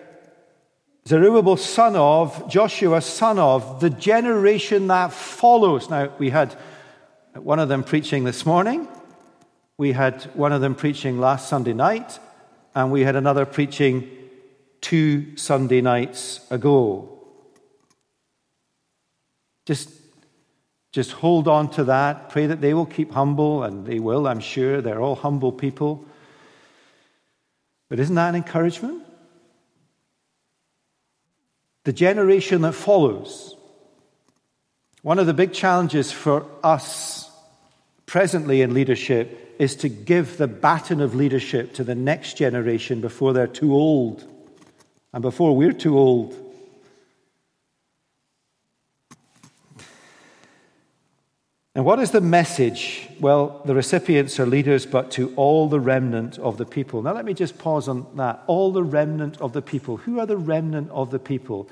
Zerubbabel, 1.08 1.56
son 1.56 1.96
of, 1.96 2.48
Joshua, 2.48 3.00
son 3.00 3.38
of, 3.38 3.80
the 3.80 3.90
generation 3.90 4.88
that 4.88 5.12
follows. 5.12 5.88
Now, 5.88 6.12
we 6.18 6.30
had 6.30 6.54
one 7.34 7.58
of 7.58 7.68
them 7.68 7.82
preaching 7.82 8.24
this 8.24 8.44
morning. 8.44 8.86
We 9.78 9.92
had 9.92 10.24
one 10.34 10.52
of 10.52 10.60
them 10.60 10.74
preaching 10.74 11.20
last 11.20 11.48
Sunday 11.48 11.72
night, 11.72 12.18
and 12.74 12.90
we 12.90 13.02
had 13.02 13.14
another 13.14 13.46
preaching 13.46 14.10
two 14.80 15.36
Sunday 15.36 15.80
nights 15.80 16.40
ago. 16.50 17.16
Just, 19.66 19.88
just 20.90 21.12
hold 21.12 21.46
on 21.46 21.70
to 21.72 21.84
that. 21.84 22.28
Pray 22.30 22.46
that 22.46 22.60
they 22.60 22.74
will 22.74 22.86
keep 22.86 23.12
humble, 23.12 23.62
and 23.62 23.86
they 23.86 24.00
will, 24.00 24.26
I'm 24.26 24.40
sure. 24.40 24.80
They're 24.80 25.00
all 25.00 25.14
humble 25.14 25.52
people. 25.52 26.04
But 27.88 28.00
isn't 28.00 28.16
that 28.16 28.30
an 28.30 28.34
encouragement? 28.34 29.04
The 31.84 31.92
generation 31.92 32.62
that 32.62 32.72
follows. 32.72 33.54
One 35.02 35.20
of 35.20 35.26
the 35.26 35.34
big 35.34 35.52
challenges 35.52 36.10
for 36.10 36.46
us 36.64 37.27
presently 38.08 38.62
in 38.62 38.72
leadership 38.72 39.54
is 39.58 39.76
to 39.76 39.88
give 39.88 40.38
the 40.38 40.48
baton 40.48 41.00
of 41.00 41.14
leadership 41.14 41.74
to 41.74 41.84
the 41.84 41.94
next 41.94 42.38
generation 42.38 43.00
before 43.02 43.34
they're 43.34 43.46
too 43.46 43.74
old 43.74 44.26
and 45.12 45.22
before 45.22 45.54
we're 45.54 45.72
too 45.72 45.96
old. 45.96 46.34
And 51.74 51.84
what 51.84 52.00
is 52.00 52.10
the 52.10 52.22
message? 52.22 53.08
Well, 53.20 53.60
the 53.64 53.74
recipients 53.74 54.40
are 54.40 54.46
leaders, 54.46 54.86
but 54.86 55.12
to 55.12 55.32
all 55.36 55.68
the 55.68 55.78
remnant 55.78 56.38
of 56.38 56.56
the 56.56 56.64
people. 56.64 57.02
Now, 57.02 57.14
let 57.14 57.24
me 57.24 57.34
just 57.34 57.58
pause 57.58 57.88
on 57.88 58.06
that. 58.16 58.42
All 58.46 58.72
the 58.72 58.82
remnant 58.82 59.40
of 59.40 59.52
the 59.52 59.62
people. 59.62 59.98
Who 59.98 60.18
are 60.18 60.26
the 60.26 60.36
remnant 60.36 60.90
of 60.90 61.10
the 61.10 61.20
people? 61.20 61.68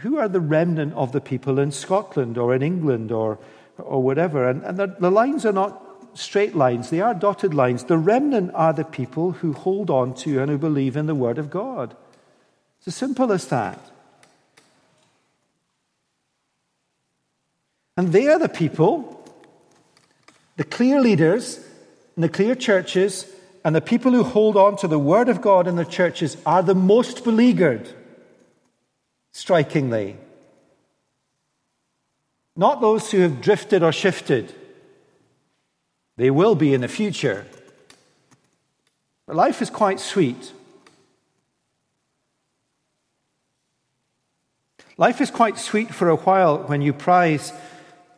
Who 0.00 0.18
are 0.18 0.28
the 0.28 0.40
remnant 0.40 0.92
of 0.92 1.12
the 1.12 1.20
people 1.20 1.58
in 1.58 1.72
Scotland 1.72 2.38
or 2.38 2.54
in 2.54 2.62
England 2.62 3.10
or, 3.10 3.38
or 3.78 4.02
whatever? 4.02 4.48
And, 4.48 4.62
and 4.62 4.78
the, 4.78 4.86
the 4.86 5.10
lines 5.10 5.44
are 5.44 5.52
not 5.52 5.80
straight 6.14 6.54
lines, 6.54 6.90
they 6.90 7.00
are 7.00 7.14
dotted 7.14 7.54
lines. 7.54 7.84
The 7.84 7.98
remnant 7.98 8.52
are 8.54 8.72
the 8.72 8.84
people 8.84 9.32
who 9.32 9.52
hold 9.52 9.90
on 9.90 10.14
to 10.16 10.40
and 10.40 10.50
who 10.50 10.58
believe 10.58 10.96
in 10.96 11.06
the 11.06 11.14
Word 11.14 11.38
of 11.38 11.50
God. 11.50 11.96
It's 12.78 12.88
as 12.88 12.94
simple 12.94 13.32
as 13.32 13.46
that. 13.48 13.78
And 17.96 18.12
they 18.12 18.28
are 18.28 18.38
the 18.38 18.48
people, 18.48 19.24
the 20.56 20.64
clear 20.64 21.00
leaders 21.00 21.58
and 22.16 22.24
the 22.24 22.28
clear 22.28 22.54
churches, 22.54 23.26
and 23.64 23.74
the 23.74 23.80
people 23.80 24.12
who 24.12 24.22
hold 24.22 24.56
on 24.56 24.76
to 24.78 24.88
the 24.88 24.98
Word 24.98 25.28
of 25.28 25.40
God 25.40 25.66
in 25.66 25.76
the 25.76 25.84
churches 25.84 26.36
are 26.44 26.62
the 26.62 26.74
most 26.74 27.24
beleaguered, 27.24 27.88
strikingly. 29.32 30.16
Not 32.56 32.80
those 32.80 33.10
who 33.10 33.20
have 33.20 33.40
drifted 33.40 33.82
or 33.82 33.92
shifted. 33.92 34.54
They 36.16 36.30
will 36.30 36.54
be 36.54 36.72
in 36.72 36.80
the 36.80 36.88
future. 36.88 37.46
But 39.26 39.36
life 39.36 39.60
is 39.60 39.70
quite 39.70 39.98
sweet. 39.98 40.52
Life 44.96 45.20
is 45.20 45.30
quite 45.30 45.58
sweet 45.58 45.92
for 45.92 46.08
a 46.08 46.16
while 46.16 46.58
when 46.58 46.80
you 46.80 46.92
prize 46.92 47.52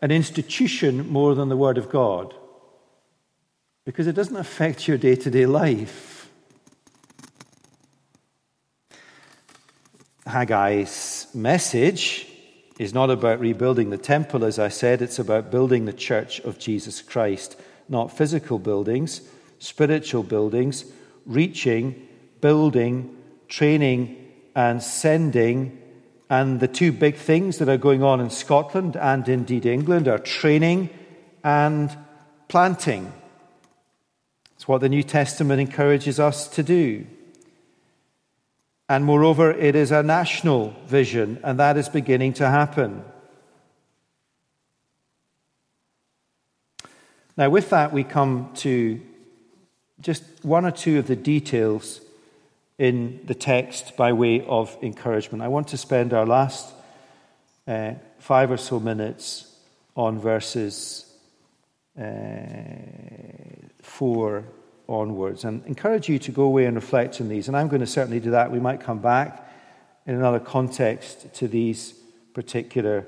an 0.02 0.10
institution 0.10 1.08
more 1.08 1.34
than 1.34 1.48
the 1.48 1.56
Word 1.56 1.78
of 1.78 1.88
God 1.88 2.34
because 3.86 4.06
it 4.06 4.14
doesn't 4.14 4.36
affect 4.36 4.86
your 4.86 4.98
day 4.98 5.16
to 5.16 5.30
day 5.30 5.46
life. 5.46 6.28
Haggai's 10.26 11.28
message 11.32 12.26
is 12.78 12.92
not 12.92 13.10
about 13.10 13.40
rebuilding 13.40 13.90
the 13.90 13.98
temple, 13.98 14.44
as 14.44 14.58
I 14.58 14.68
said, 14.68 15.00
it's 15.00 15.18
about 15.18 15.50
building 15.50 15.84
the 15.84 15.92
church 15.92 16.40
of 16.40 16.58
Jesus 16.58 17.00
Christ 17.02 17.56
not 17.88 18.16
physical 18.16 18.58
buildings, 18.58 19.22
spiritual 19.58 20.22
buildings, 20.22 20.84
reaching, 21.24 22.06
building, 22.40 23.16
training, 23.48 24.16
and 24.54 24.82
sending. 24.82 25.80
And 26.28 26.60
the 26.60 26.68
two 26.68 26.92
big 26.92 27.16
things 27.16 27.58
that 27.58 27.68
are 27.68 27.76
going 27.76 28.02
on 28.02 28.20
in 28.20 28.30
Scotland 28.30 28.96
and 28.96 29.28
indeed 29.28 29.66
England 29.66 30.08
are 30.08 30.18
training 30.18 30.90
and 31.44 31.96
planting. 32.48 33.12
It's 34.56 34.66
what 34.66 34.80
the 34.80 34.88
New 34.88 35.02
Testament 35.02 35.60
encourages 35.60 36.18
us 36.18 36.48
to 36.48 36.62
do. 36.62 37.06
And 38.88 39.04
moreover, 39.04 39.50
it 39.50 39.74
is 39.74 39.90
a 39.90 40.02
national 40.02 40.74
vision, 40.86 41.40
and 41.42 41.58
that 41.58 41.76
is 41.76 41.88
beginning 41.88 42.34
to 42.34 42.48
happen. 42.48 43.04
Now, 47.36 47.50
with 47.50 47.70
that, 47.70 47.92
we 47.92 48.04
come 48.04 48.50
to 48.56 49.00
just 50.00 50.22
one 50.42 50.64
or 50.64 50.70
two 50.70 50.98
of 50.98 51.06
the 51.06 51.16
details 51.16 52.00
in 52.78 53.20
the 53.24 53.34
text 53.34 53.96
by 53.96 54.12
way 54.12 54.44
of 54.46 54.76
encouragement. 54.82 55.42
I 55.42 55.48
want 55.48 55.68
to 55.68 55.76
spend 55.76 56.12
our 56.12 56.26
last 56.26 56.72
uh, 57.66 57.94
five 58.18 58.50
or 58.50 58.56
so 58.56 58.78
minutes 58.78 59.52
on 59.96 60.20
verses 60.20 61.12
uh, 61.98 62.04
four 63.82 64.44
onwards 64.88 65.44
and 65.44 65.64
encourage 65.66 66.08
you 66.08 66.18
to 66.18 66.32
go 66.32 66.42
away 66.42 66.66
and 66.66 66.76
reflect 66.76 67.20
on 67.20 67.28
these. 67.28 67.48
And 67.48 67.56
I'm 67.56 67.68
going 67.68 67.80
to 67.80 67.86
certainly 67.86 68.20
do 68.20 68.30
that. 68.30 68.50
We 68.50 68.60
might 68.60 68.80
come 68.80 68.98
back 68.98 69.50
in 70.06 70.14
another 70.14 70.40
context 70.40 71.34
to 71.34 71.48
these 71.48 71.94
particular 72.34 73.06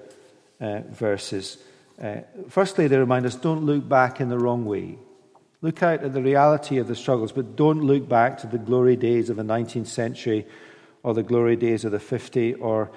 uh, 0.60 0.80
verses. 0.90 1.58
Uh, 2.02 2.18
firstly, 2.48 2.88
they 2.88 2.96
remind 2.96 3.26
us 3.26 3.34
don't 3.34 3.64
look 3.64 3.88
back 3.88 4.20
in 4.20 4.28
the 4.28 4.38
wrong 4.38 4.64
way. 4.64 4.98
Look 5.60 5.82
out 5.82 6.04
at 6.04 6.14
the 6.14 6.22
reality 6.22 6.78
of 6.78 6.86
the 6.86 6.94
struggles, 6.94 7.32
but 7.32 7.56
don't 7.56 7.82
look 7.82 8.08
back 8.08 8.38
to 8.38 8.46
the 8.46 8.58
glory 8.58 8.96
days 8.96 9.28
of 9.28 9.36
the 9.36 9.42
19th 9.42 9.88
century 9.88 10.46
or 11.02 11.14
the 11.14 11.22
glory 11.22 11.56
days 11.56 11.84
of 11.84 11.92
the 11.92 11.98
50 11.98 12.54
or 12.54 12.90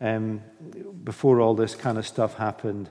um, 0.00 0.42
before 1.02 1.40
all 1.40 1.54
this 1.54 1.74
kind 1.74 1.96
of 1.96 2.06
stuff 2.06 2.34
happened. 2.34 2.90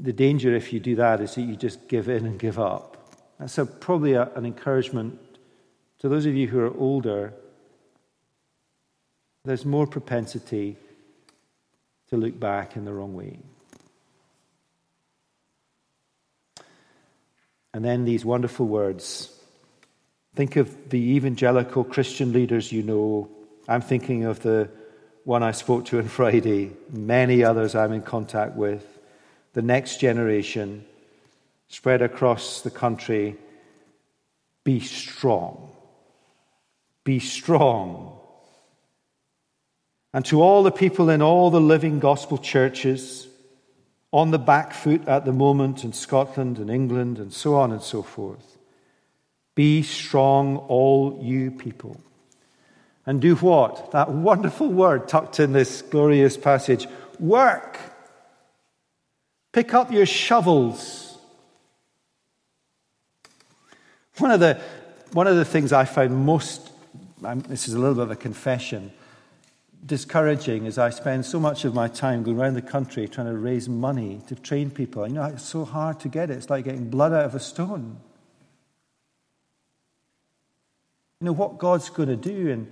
The 0.00 0.12
danger, 0.12 0.54
if 0.54 0.72
you 0.72 0.80
do 0.80 0.96
that, 0.96 1.20
is 1.20 1.34
that 1.34 1.42
you 1.42 1.56
just 1.56 1.88
give 1.88 2.08
in 2.08 2.24
and 2.24 2.38
give 2.38 2.58
up. 2.58 2.97
Uh, 3.38 3.44
That's 3.44 3.58
a, 3.58 3.66
probably 3.66 4.14
a, 4.14 4.30
an 4.34 4.44
encouragement 4.44 5.18
to 6.00 6.08
those 6.08 6.26
of 6.26 6.34
you 6.34 6.46
who 6.48 6.60
are 6.60 6.76
older. 6.76 7.32
There's 9.44 9.64
more 9.64 9.86
propensity 9.86 10.76
to 12.10 12.16
look 12.16 12.38
back 12.38 12.76
in 12.76 12.84
the 12.84 12.92
wrong 12.92 13.14
way. 13.14 13.38
And 17.74 17.84
then 17.84 18.04
these 18.04 18.24
wonderful 18.24 18.66
words. 18.66 19.32
Think 20.34 20.56
of 20.56 20.90
the 20.90 20.98
evangelical 21.16 21.84
Christian 21.84 22.32
leaders 22.32 22.72
you 22.72 22.82
know. 22.82 23.28
I'm 23.68 23.82
thinking 23.82 24.24
of 24.24 24.40
the 24.40 24.70
one 25.24 25.42
I 25.42 25.52
spoke 25.52 25.84
to 25.86 25.98
on 25.98 26.08
Friday, 26.08 26.72
many 26.90 27.44
others 27.44 27.74
I'm 27.74 27.92
in 27.92 28.02
contact 28.02 28.56
with, 28.56 28.84
the 29.52 29.62
next 29.62 30.00
generation 30.00 30.84
spread 31.68 32.02
across 32.02 32.62
the 32.62 32.70
country. 32.70 33.36
Be 34.64 34.80
strong. 34.80 35.70
Be 37.04 37.20
strong. 37.20 38.18
And 40.12 40.24
to 40.26 40.42
all 40.42 40.62
the 40.62 40.70
people 40.70 41.10
in 41.10 41.22
all 41.22 41.50
the 41.50 41.60
living 41.60 42.00
gospel 42.00 42.38
churches, 42.38 43.28
on 44.12 44.30
the 44.30 44.38
back 44.38 44.72
foot 44.72 45.06
at 45.06 45.24
the 45.24 45.32
moment 45.32 45.84
in 45.84 45.92
Scotland 45.92 46.58
and 46.58 46.70
England 46.70 47.18
and 47.18 47.32
so 47.32 47.56
on 47.56 47.72
and 47.72 47.82
so 47.82 48.02
forth. 48.02 48.58
Be 49.54 49.82
strong, 49.82 50.56
all 50.56 51.18
you 51.22 51.50
people. 51.50 52.00
And 53.04 53.20
do 53.20 53.34
what? 53.36 53.90
That 53.92 54.10
wonderful 54.10 54.68
word 54.68 55.08
tucked 55.08 55.40
in 55.40 55.52
this 55.52 55.82
glorious 55.82 56.36
passage 56.36 56.86
work. 57.18 57.78
Pick 59.52 59.74
up 59.74 59.90
your 59.90 60.06
shovels. 60.06 61.07
One 64.18 64.32
of 64.32 64.40
the, 64.40 64.60
one 65.12 65.28
of 65.28 65.36
the 65.36 65.44
things 65.44 65.72
I 65.72 65.84
found 65.84 66.26
most, 66.26 66.72
um, 67.22 67.40
this 67.40 67.68
is 67.68 67.74
a 67.74 67.78
little 67.78 67.94
bit 67.94 68.02
of 68.02 68.10
a 68.10 68.16
confession, 68.16 68.92
discouraging 69.86 70.66
is 70.66 70.76
I 70.76 70.90
spend 70.90 71.24
so 71.24 71.38
much 71.38 71.64
of 71.64 71.72
my 71.72 71.86
time 71.86 72.24
going 72.24 72.38
around 72.38 72.54
the 72.54 72.62
country 72.62 73.06
trying 73.06 73.28
to 73.28 73.36
raise 73.36 73.68
money 73.68 74.20
to 74.26 74.34
train 74.34 74.70
people. 74.70 75.06
You 75.06 75.14
know, 75.14 75.24
it's 75.24 75.44
so 75.44 75.64
hard 75.64 76.00
to 76.00 76.08
get 76.08 76.30
it. 76.30 76.34
It's 76.36 76.50
like 76.50 76.64
getting 76.64 76.90
blood 76.90 77.12
out 77.12 77.26
of 77.26 77.34
a 77.36 77.40
stone. 77.40 77.98
You 81.20 81.26
know, 81.26 81.32
what 81.32 81.58
God's 81.58 81.88
going 81.88 82.08
to 82.08 82.16
do 82.16 82.48
in 82.48 82.68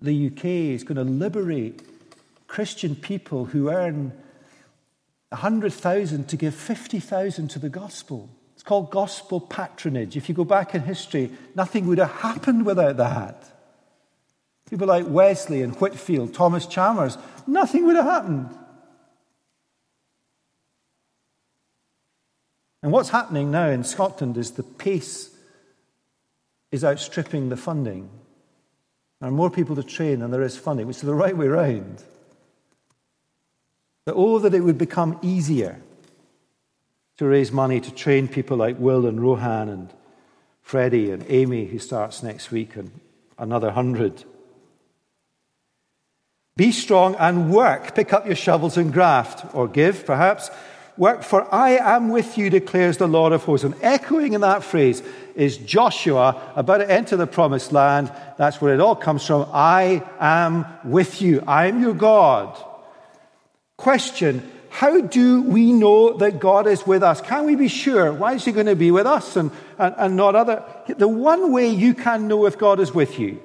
the 0.00 0.26
UK 0.26 0.44
is 0.44 0.84
going 0.84 0.96
to 0.96 1.04
liberate 1.04 1.82
Christian 2.46 2.94
people 2.94 3.46
who 3.46 3.70
earn 3.70 4.12
100,000 5.30 6.28
to 6.28 6.36
give 6.36 6.54
50,000 6.54 7.48
to 7.48 7.58
the 7.58 7.68
gospel. 7.68 8.28
It's 8.58 8.64
called 8.64 8.90
gospel 8.90 9.40
patronage. 9.40 10.16
If 10.16 10.28
you 10.28 10.34
go 10.34 10.42
back 10.42 10.74
in 10.74 10.82
history, 10.82 11.30
nothing 11.54 11.86
would 11.86 11.98
have 11.98 12.10
happened 12.10 12.66
without 12.66 12.96
that. 12.96 13.44
People 14.68 14.88
like 14.88 15.06
Wesley 15.06 15.62
and 15.62 15.76
Whitefield, 15.76 16.34
Thomas 16.34 16.66
Chalmers, 16.66 17.16
nothing 17.46 17.86
would 17.86 17.94
have 17.94 18.04
happened. 18.04 18.48
And 22.82 22.90
what's 22.90 23.10
happening 23.10 23.52
now 23.52 23.68
in 23.68 23.84
Scotland 23.84 24.36
is 24.36 24.50
the 24.50 24.64
pace 24.64 25.30
is 26.72 26.84
outstripping 26.84 27.50
the 27.50 27.56
funding. 27.56 28.10
There 29.20 29.28
are 29.28 29.32
more 29.32 29.50
people 29.50 29.76
to 29.76 29.84
train 29.84 30.18
than 30.18 30.32
there 30.32 30.42
is 30.42 30.58
funding, 30.58 30.88
which 30.88 30.96
is 30.96 31.02
the 31.02 31.14
right 31.14 31.36
way 31.36 31.46
round. 31.46 32.02
That 34.06 34.14
oh, 34.14 34.40
that 34.40 34.52
it 34.52 34.64
would 34.64 34.78
become 34.78 35.16
easier 35.22 35.80
to 37.18 37.26
raise 37.26 37.52
money 37.52 37.80
to 37.80 37.90
train 37.92 38.28
people 38.28 38.56
like 38.56 38.78
Will 38.78 39.06
and 39.06 39.20
Rohan 39.20 39.68
and 39.68 39.92
Freddie 40.62 41.10
and 41.10 41.24
Amy, 41.28 41.66
who 41.66 41.78
starts 41.78 42.22
next 42.22 42.50
week, 42.50 42.76
and 42.76 42.90
another 43.38 43.70
hundred. 43.70 44.24
Be 46.56 46.72
strong 46.72 47.14
and 47.16 47.52
work. 47.52 47.94
Pick 47.94 48.12
up 48.12 48.26
your 48.26 48.36
shovels 48.36 48.76
and 48.76 48.92
graft, 48.92 49.54
or 49.54 49.68
give, 49.68 50.04
perhaps. 50.04 50.50
Work, 50.96 51.22
for 51.22 51.52
I 51.54 51.76
am 51.76 52.08
with 52.08 52.36
you, 52.36 52.50
declares 52.50 52.96
the 52.96 53.06
Lord 53.06 53.32
of 53.32 53.44
hosts. 53.44 53.64
And 53.64 53.74
echoing 53.82 54.32
in 54.32 54.40
that 54.40 54.64
phrase 54.64 55.02
is 55.36 55.56
Joshua 55.56 56.52
about 56.56 56.78
to 56.78 56.90
enter 56.90 57.16
the 57.16 57.28
promised 57.28 57.72
land. 57.72 58.12
That's 58.36 58.60
where 58.60 58.74
it 58.74 58.80
all 58.80 58.96
comes 58.96 59.24
from. 59.24 59.48
I 59.52 60.04
am 60.18 60.66
with 60.84 61.22
you. 61.22 61.42
I 61.46 61.66
am 61.66 61.80
your 61.80 61.94
God. 61.94 62.56
Question 63.76 64.50
How 64.70 65.00
do 65.00 65.42
we 65.42 65.72
know 65.72 66.16
that 66.18 66.38
God 66.38 66.66
is 66.66 66.86
with 66.86 67.02
us? 67.02 67.20
Can 67.20 67.46
we 67.46 67.56
be 67.56 67.68
sure? 67.68 68.12
Why 68.12 68.34
is 68.34 68.44
He 68.44 68.52
going 68.52 68.66
to 68.66 68.76
be 68.76 68.90
with 68.90 69.06
us 69.06 69.36
and, 69.36 69.50
and, 69.78 69.94
and 69.96 70.16
not 70.16 70.36
other? 70.36 70.64
The 70.96 71.08
one 71.08 71.52
way 71.52 71.68
you 71.68 71.94
can 71.94 72.28
know 72.28 72.46
if 72.46 72.58
God 72.58 72.80
is 72.80 72.92
with 72.92 73.18
you 73.18 73.40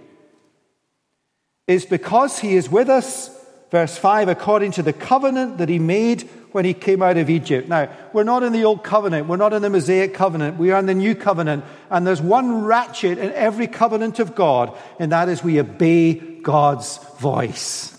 is 1.67 1.85
because 1.85 2.39
He 2.39 2.55
is 2.55 2.69
with 2.69 2.89
us, 2.89 3.29
verse 3.71 3.97
5, 3.97 4.27
according 4.27 4.71
to 4.73 4.83
the 4.83 4.93
covenant 4.93 5.59
that 5.59 5.69
He 5.69 5.79
made 5.79 6.29
when 6.53 6.65
he 6.65 6.73
came 6.73 7.01
out 7.01 7.17
of 7.17 7.29
Egypt. 7.29 7.67
Now, 7.67 7.89
we're 8.13 8.23
not 8.23 8.43
in 8.43 8.53
the 8.53 8.63
old 8.63 8.83
covenant. 8.83 9.27
We're 9.27 9.37
not 9.37 9.53
in 9.53 9.61
the 9.61 9.69
Mosaic 9.69 10.13
covenant. 10.13 10.57
We 10.57 10.71
are 10.71 10.79
in 10.79 10.85
the 10.85 10.93
new 10.93 11.15
covenant. 11.15 11.65
And 11.89 12.05
there's 12.05 12.21
one 12.21 12.63
ratchet 12.63 13.17
in 13.17 13.31
every 13.31 13.67
covenant 13.67 14.19
of 14.19 14.35
God, 14.35 14.77
and 14.99 15.11
that 15.11 15.29
is 15.29 15.43
we 15.43 15.59
obey 15.59 16.13
God's 16.13 16.99
voice. 17.19 17.89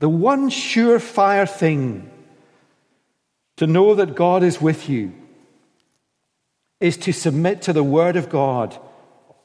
The 0.00 0.08
one 0.08 0.50
surefire 0.50 1.48
thing 1.48 2.10
to 3.56 3.66
know 3.66 3.94
that 3.94 4.14
God 4.14 4.42
is 4.42 4.60
with 4.60 4.88
you 4.88 5.12
is 6.80 6.96
to 6.96 7.12
submit 7.12 7.62
to 7.62 7.74
the 7.74 7.84
Word 7.84 8.16
of 8.16 8.30
God, 8.30 8.76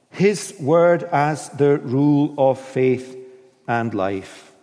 His 0.10 0.56
Word 0.60 1.04
as 1.04 1.50
the 1.50 1.78
rule 1.78 2.34
of 2.38 2.60
faith 2.60 3.18
and 3.68 3.94
life. 3.94 4.54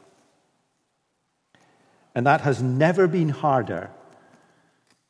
And 2.15 2.27
that 2.27 2.41
has 2.41 2.63
never 2.63 3.07
been 3.07 3.29
harder 3.29 3.91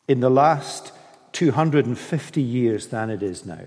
in 0.09 0.19
the 0.19 0.31
last 0.31 0.93
250 1.33 2.43
years 2.43 2.89
than 2.89 3.09
it 3.09 3.23
is 3.23 3.47
now. 3.47 3.67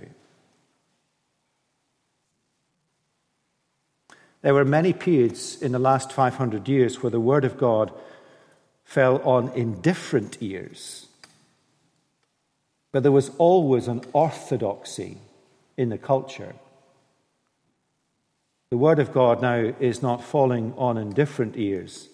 There 4.46 4.54
were 4.54 4.64
many 4.64 4.94
periods 4.94 5.60
in 5.60 5.72
the 5.72 5.80
last 5.80 6.12
500 6.12 6.70
years 6.70 7.02
where 7.02 7.10
the 7.10 7.20
Word 7.20 7.46
of 7.46 7.58
God 7.58 7.92
fell 8.84 9.20
on 9.24 9.50
indifferent 9.56 10.38
ears. 10.40 11.08
But 12.92 13.02
there 13.02 13.12
was 13.12 13.32
always 13.40 13.88
an 13.88 14.04
orthodoxy 14.14 15.18
in 15.78 15.90
the 15.90 15.98
culture. 15.98 16.54
The 18.70 18.78
Word 18.78 19.00
of 19.00 19.12
God 19.12 19.42
now 19.42 19.74
is 19.80 20.04
not 20.04 20.24
falling 20.24 20.76
on 20.78 20.96
indifferent 20.96 21.58
ears. 21.58 22.08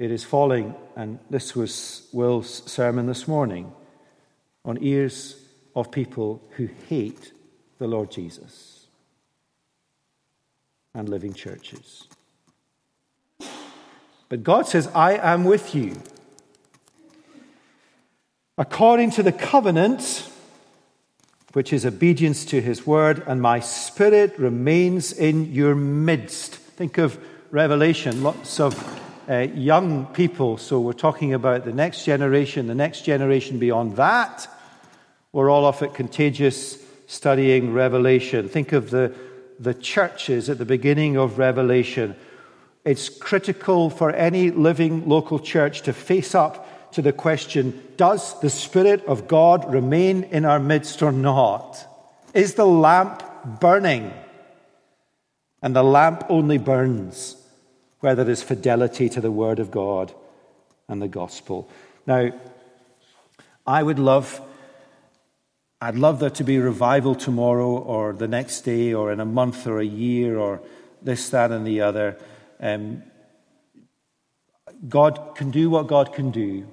It 0.00 0.10
is 0.10 0.24
falling, 0.24 0.74
and 0.96 1.20
this 1.30 1.54
was 1.54 2.08
Will's 2.12 2.68
sermon 2.68 3.06
this 3.06 3.28
morning, 3.28 3.72
on 4.64 4.82
ears 4.82 5.40
of 5.76 5.92
people 5.92 6.42
who 6.56 6.68
hate 6.88 7.30
the 7.78 7.86
Lord 7.86 8.10
Jesus 8.10 8.77
and 10.94 11.08
living 11.08 11.34
churches. 11.34 12.06
But 14.28 14.42
God 14.42 14.66
says, 14.66 14.88
I 14.94 15.14
am 15.14 15.44
with 15.44 15.74
you. 15.74 16.00
According 18.58 19.12
to 19.12 19.22
the 19.22 19.32
covenant, 19.32 20.28
which 21.52 21.72
is 21.72 21.86
obedience 21.86 22.44
to 22.46 22.60
his 22.60 22.86
word, 22.86 23.22
and 23.26 23.40
my 23.40 23.60
spirit 23.60 24.38
remains 24.38 25.12
in 25.12 25.52
your 25.52 25.74
midst. 25.74 26.54
Think 26.54 26.98
of 26.98 27.18
Revelation, 27.50 28.22
lots 28.22 28.60
of 28.60 28.74
uh, 29.28 29.46
young 29.54 30.06
people. 30.06 30.58
So 30.58 30.80
we're 30.80 30.92
talking 30.92 31.32
about 31.32 31.64
the 31.64 31.72
next 31.72 32.04
generation, 32.04 32.66
the 32.66 32.74
next 32.74 33.02
generation 33.02 33.58
beyond 33.58 33.96
that. 33.96 34.48
We're 35.32 35.50
all 35.50 35.64
off 35.64 35.82
at 35.82 35.94
contagious 35.94 36.78
studying 37.06 37.72
Revelation. 37.72 38.48
Think 38.48 38.72
of 38.72 38.90
the, 38.90 39.14
the 39.58 39.74
churches 39.74 40.48
at 40.48 40.58
the 40.58 40.64
beginning 40.64 41.16
of 41.16 41.38
Revelation. 41.38 42.16
It's 42.84 43.08
critical 43.08 43.90
for 43.90 44.10
any 44.12 44.50
living 44.50 45.08
local 45.08 45.38
church 45.38 45.82
to 45.82 45.92
face 45.92 46.34
up 46.34 46.92
to 46.92 47.02
the 47.02 47.12
question 47.12 47.82
Does 47.96 48.40
the 48.40 48.50
Spirit 48.50 49.04
of 49.06 49.28
God 49.28 49.72
remain 49.72 50.24
in 50.24 50.44
our 50.44 50.58
midst 50.58 51.02
or 51.02 51.12
not? 51.12 51.84
Is 52.34 52.54
the 52.54 52.66
lamp 52.66 53.22
burning? 53.60 54.12
And 55.60 55.74
the 55.74 55.82
lamp 55.82 56.24
only 56.28 56.58
burns 56.58 57.36
where 58.00 58.14
there 58.14 58.30
is 58.30 58.42
fidelity 58.42 59.08
to 59.08 59.20
the 59.20 59.32
Word 59.32 59.58
of 59.58 59.70
God 59.70 60.14
and 60.88 61.02
the 61.02 61.08
gospel. 61.08 61.68
Now, 62.06 62.32
I 63.66 63.82
would 63.82 63.98
love, 63.98 64.40
I'd 65.80 65.94
love 65.94 66.18
there 66.18 66.30
to 66.30 66.44
be 66.44 66.58
revival 66.58 67.14
tomorrow 67.14 67.70
or 67.70 68.12
the 68.12 68.26
next 68.26 68.62
day 68.62 68.92
or 68.92 69.12
in 69.12 69.20
a 69.20 69.24
month 69.24 69.66
or 69.66 69.78
a 69.78 69.86
year 69.86 70.36
or 70.36 70.60
this, 71.02 71.30
that, 71.30 71.52
and 71.52 71.64
the 71.64 71.82
other. 71.82 72.16
Um, 72.58 73.04
God 74.88 75.34
can 75.36 75.52
do 75.52 75.70
what 75.70 75.86
God 75.86 76.12
can 76.12 76.32
do. 76.32 76.66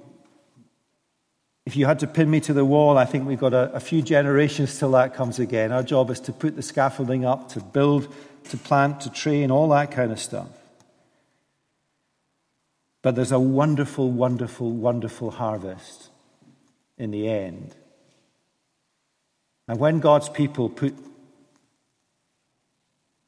If 1.64 1.76
you 1.76 1.86
had 1.86 2.00
to 2.00 2.08
pin 2.08 2.28
me 2.30 2.40
to 2.40 2.52
the 2.52 2.64
wall, 2.64 2.98
I 2.98 3.04
think 3.04 3.26
we've 3.26 3.38
got 3.38 3.52
a, 3.52 3.72
a 3.72 3.80
few 3.80 4.02
generations 4.02 4.76
till 4.78 4.90
that 4.92 5.14
comes 5.14 5.38
again. 5.38 5.70
Our 5.70 5.84
job 5.84 6.10
is 6.10 6.18
to 6.20 6.32
put 6.32 6.56
the 6.56 6.62
scaffolding 6.62 7.24
up, 7.24 7.48
to 7.50 7.60
build, 7.60 8.12
to 8.50 8.56
plant, 8.56 9.00
to 9.02 9.10
train, 9.10 9.52
all 9.52 9.68
that 9.68 9.92
kind 9.92 10.10
of 10.10 10.18
stuff. 10.18 10.48
But 13.02 13.14
there's 13.14 13.32
a 13.32 13.38
wonderful, 13.38 14.10
wonderful, 14.10 14.72
wonderful 14.72 15.30
harvest 15.30 16.10
in 16.98 17.12
the 17.12 17.28
end. 17.28 17.76
And 19.68 19.78
when 19.78 20.00
God's 20.00 20.28
people 20.28 20.68
put 20.68 20.94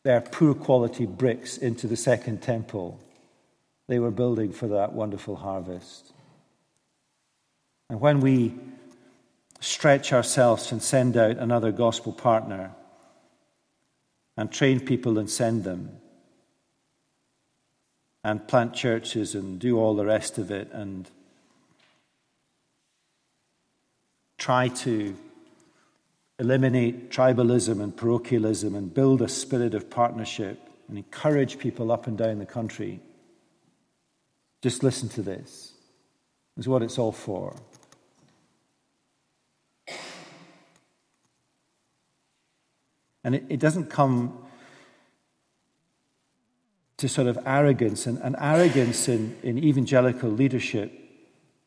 their 0.05 0.21
poor 0.21 0.55
quality 0.55 1.07
bricks 1.07 1.57
into 1.59 1.87
the 1.87 1.97
second 1.97 2.43
temple, 2.43 3.01
they 3.89 3.99
were 3.99 4.11
building 4.11 4.53
for 4.53 4.69
that 4.69 4.93
wonderful 4.93 5.37
harvest. 5.37 6.13
And 7.91 8.01
when 8.01 8.21
we 8.21 8.55
stretch 9.61 10.13
ourselves 10.13 10.71
and 10.71 10.83
send 10.83 11.17
out 11.17 11.39
another 11.39 11.73
gospel 11.73 12.13
partner 12.13 12.71
and 14.37 14.53
train 14.53 14.79
people 14.79 15.19
and 15.19 15.29
send 15.29 15.65
them, 15.65 15.99
and 18.25 18.47
plant 18.47 18.75
churches 18.75 19.35
and 19.35 19.59
do 19.59 19.79
all 19.79 19.95
the 19.95 20.05
rest 20.05 20.39
of 20.39 20.51
it 20.51 20.71
and 20.73 21.09
try 24.37 24.69
to 24.69 25.17
eliminate 26.39 27.11
tribalism 27.11 27.83
and 27.83 27.97
parochialism 27.97 28.75
and 28.75 28.93
build 28.95 29.23
a 29.23 29.29
spirit 29.29 29.75
of 29.75 29.91
partnership 29.91 30.61
and 30.89 30.97
encourage 30.97 31.59
people 31.59 31.91
up 31.91 32.07
and 32.07 32.17
down 32.17 32.39
the 32.39 32.47
country. 32.47 33.01
Just 34.63 34.83
listen 34.83 35.09
to 35.11 35.23
this. 35.23 35.73
This 36.57 36.65
is 36.65 36.69
what 36.69 36.83
it's 36.83 36.99
all 36.99 37.13
for. 37.13 37.57
And 43.25 43.35
it, 43.35 43.45
it 43.49 43.61
doesn't 43.61 43.91
come 43.91 44.39
to 46.99 47.09
sort 47.09 47.27
of 47.27 47.39
arrogance. 47.45 48.07
And, 48.07 48.19
and 48.19 48.37
arrogance 48.39 49.09
in, 49.09 49.37
in 49.43 49.63
evangelical 49.63 50.31
leadership 50.31 50.93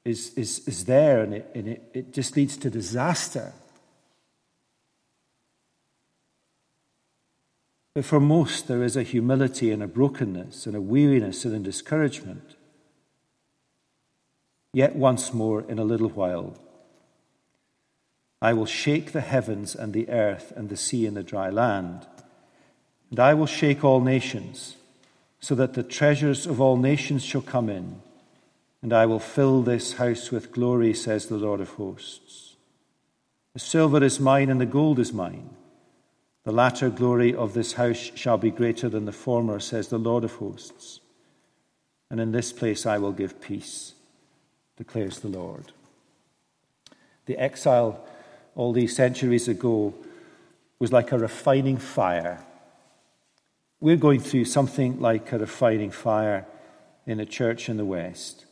is, 0.04 0.34
is, 0.36 0.68
is 0.68 0.86
there, 0.86 1.22
and, 1.22 1.34
it, 1.36 1.52
and 1.54 1.68
it, 1.68 1.84
it 1.94 2.14
just 2.14 2.36
leads 2.36 2.58
to 2.58 2.70
disaster. 2.70 3.54
But 7.94 8.06
for 8.06 8.20
most, 8.20 8.68
there 8.68 8.84
is 8.84 8.96
a 8.96 9.04
humility 9.04 9.72
and 9.72 9.84
a 9.84 9.88
brokenness 9.88 10.66
and 10.66 10.76
a 10.76 10.82
weariness 10.82 11.44
and 11.44 11.54
a 11.56 11.60
discouragement. 11.60 12.56
Yet 14.74 14.96
once 14.96 15.34
more, 15.34 15.62
in 15.62 15.78
a 15.78 15.84
little 15.84 16.10
while, 16.10 16.58
I 18.42 18.54
will 18.54 18.66
shake 18.66 19.12
the 19.12 19.22
heavens 19.22 19.76
and 19.76 19.94
the 19.94 20.10
earth 20.10 20.54
and 20.56 20.70
the 20.70 20.78
sea 20.78 21.06
and 21.06 21.18
the 21.18 21.24
dry 21.24 21.50
land, 21.50 22.08
and 23.10 23.20
I 23.20 23.34
will 23.34 23.46
shake 23.46 23.84
all 23.84 24.00
nations 24.00 24.78
so 25.42 25.54
that 25.56 25.74
the 25.74 25.84
treasures 25.84 26.48
of 26.48 26.62
all 26.62 26.78
nations 26.78 27.24
shall 27.24 27.42
come 27.42 27.70
in, 27.70 28.02
and 28.82 28.94
I 28.94 29.06
will 29.06 29.20
fill 29.20 29.62
this 29.62 29.94
house 29.94 30.32
with 30.32 30.52
glory, 30.52 30.94
says 30.94 31.26
the 31.26 31.36
Lord 31.36 31.60
of 31.60 31.72
hosts. 31.72 32.56
The 33.54 33.60
silver 33.60 34.02
is 34.04 34.20
mine 34.20 34.50
and 34.50 34.62
the 34.62 34.66
gold 34.66 34.98
is 34.98 35.12
mine. 35.12 35.50
The 36.44 36.52
latter 36.52 36.90
glory 36.90 37.36
of 37.36 37.54
this 37.54 37.74
house 37.74 38.12
shall 38.16 38.38
be 38.38 38.50
greater 38.50 38.90
than 38.90 39.06
the 39.06 39.12
former, 39.12 39.60
says 39.60 39.90
the 39.90 40.00
Lord 40.00 40.24
of 40.24 40.36
hosts. 40.36 41.00
And 42.10 42.20
in 42.20 42.32
this 42.32 42.52
place 42.52 42.86
I 42.86 42.98
will 42.98 43.12
give 43.12 43.40
peace, 43.40 43.94
declares 44.76 45.20
the 45.20 45.28
Lord. 45.28 45.72
The 47.26 47.38
exile 47.38 48.04
all 48.56 48.74
these 48.74 48.96
centuries 48.96 49.48
ago 49.48 49.94
was 50.80 50.92
like 50.92 51.12
a 51.12 51.20
refining 51.20 51.78
fire. 51.78 52.44
We're 53.80 53.96
going 53.96 54.20
through 54.20 54.46
something 54.46 55.00
like 55.00 55.32
a 55.32 55.38
refining 55.38 55.92
fire 55.92 56.46
in 57.06 57.20
a 57.20 57.26
church 57.26 57.70
in 57.70 57.78
the 57.78 57.86
West. 57.86 58.46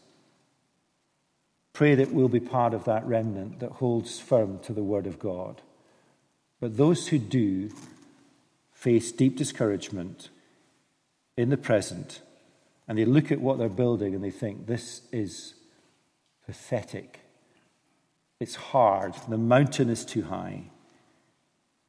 Pray 1.74 1.96
that 1.96 2.12
we'll 2.12 2.30
be 2.30 2.40
part 2.40 2.74
of 2.74 2.86
that 2.86 3.06
remnant 3.06 3.60
that 3.60 3.74
holds 3.74 4.20
firm 4.20 4.60
to 4.60 4.74
the 4.74 4.84
Word 4.84 5.08
of 5.08 5.18
God. 5.18 5.62
But 6.60 6.78
those 6.78 7.07
who 7.07 7.18
do 7.18 7.70
face 8.74 9.12
deep 9.12 9.38
discouragement 9.38 10.30
in 11.38 11.49
the 11.49 11.57
present, 11.57 12.22
and 12.88 12.97
they 12.97 13.05
look 13.05 13.32
at 13.32 13.39
what 13.39 13.57
they're 13.57 13.70
building 13.70 14.14
and 14.14 14.24
they 14.24 14.32
think, 14.32 14.68
this 14.68 15.01
is 15.12 15.53
pathetic. 16.45 17.20
It's 18.39 18.55
hard. 18.55 19.14
The 19.28 19.38
mountain 19.38 19.89
is 19.89 20.03
too 20.03 20.24
high. 20.24 20.64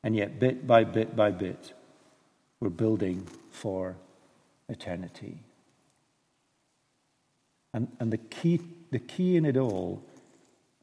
And 0.03 0.17
yet, 0.17 0.39
bit 0.39 0.67
by 0.67 0.85
bit 0.85 1.15
by 1.15 1.31
bit, 1.31 1.75
we're 2.61 2.71
building 2.71 3.27
for 3.51 3.97
eternity. 4.69 5.39
And, 7.73 7.89
and 8.01 8.13
the, 8.13 8.19
key, 8.19 8.61
the 8.91 8.99
key 8.99 9.37
in 9.37 9.45
it 9.45 9.57
all, 9.57 10.03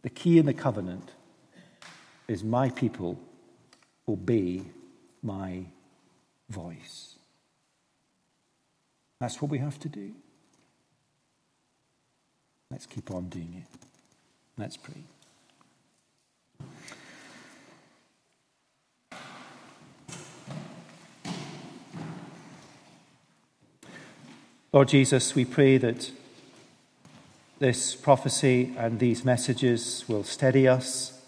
the 0.03 0.09
key 0.09 0.37
in 0.37 0.45
the 0.45 0.53
covenant, 0.53 1.11
is 2.27 2.43
my 2.43 2.69
people 2.69 3.19
obey 4.07 4.61
my 5.21 5.65
voice. 6.49 7.15
That's 9.19 9.41
what 9.41 9.51
we 9.51 9.57
have 9.57 9.79
to 9.79 9.89
do. 9.89 10.11
Let's 12.69 12.85
keep 12.85 13.11
on 13.11 13.29
doing 13.29 13.63
it. 13.63 13.79
Let's 14.57 14.77
pray. 14.77 15.03
Lord 24.73 24.89
Jesus, 24.89 25.33
we 25.33 25.45
pray 25.45 25.77
that 25.77 26.11
this 27.57 27.95
prophecy 27.95 28.75
and 28.77 28.99
these 28.99 29.25
messages 29.25 30.05
will 30.07 30.23
steady 30.23 30.67
us, 30.67 31.19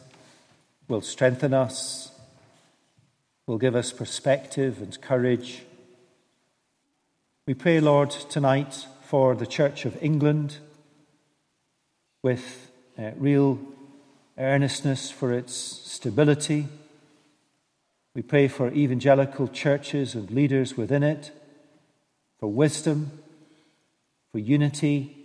will 0.88 1.02
strengthen 1.02 1.54
us, 1.54 2.09
will 3.50 3.58
give 3.58 3.76
us 3.76 3.91
perspective 3.91 4.80
and 4.80 5.02
courage. 5.02 5.64
We 7.47 7.56
pray, 7.56 7.80
Lord, 7.80 8.12
tonight 8.12 8.86
for 9.02 9.36
the 9.36 9.47
Church 9.47 9.86
of 9.86 9.97
England 10.04 10.60
with 12.22 12.70
uh, 12.95 13.10
real 13.18 13.58
earnestness 14.38 15.10
for 15.10 15.34
its 15.34 15.56
stability. 15.56 16.68
We 18.14 18.22
pray 18.22 18.50
for 18.50 18.72
evangelical 18.72 19.47
churches 19.47 20.14
and 20.14 20.30
leaders 20.30 20.78
within 20.78 21.02
it, 21.02 21.32
for 22.39 22.52
wisdom, 22.52 23.20
for 24.32 24.38
unity, 24.38 25.16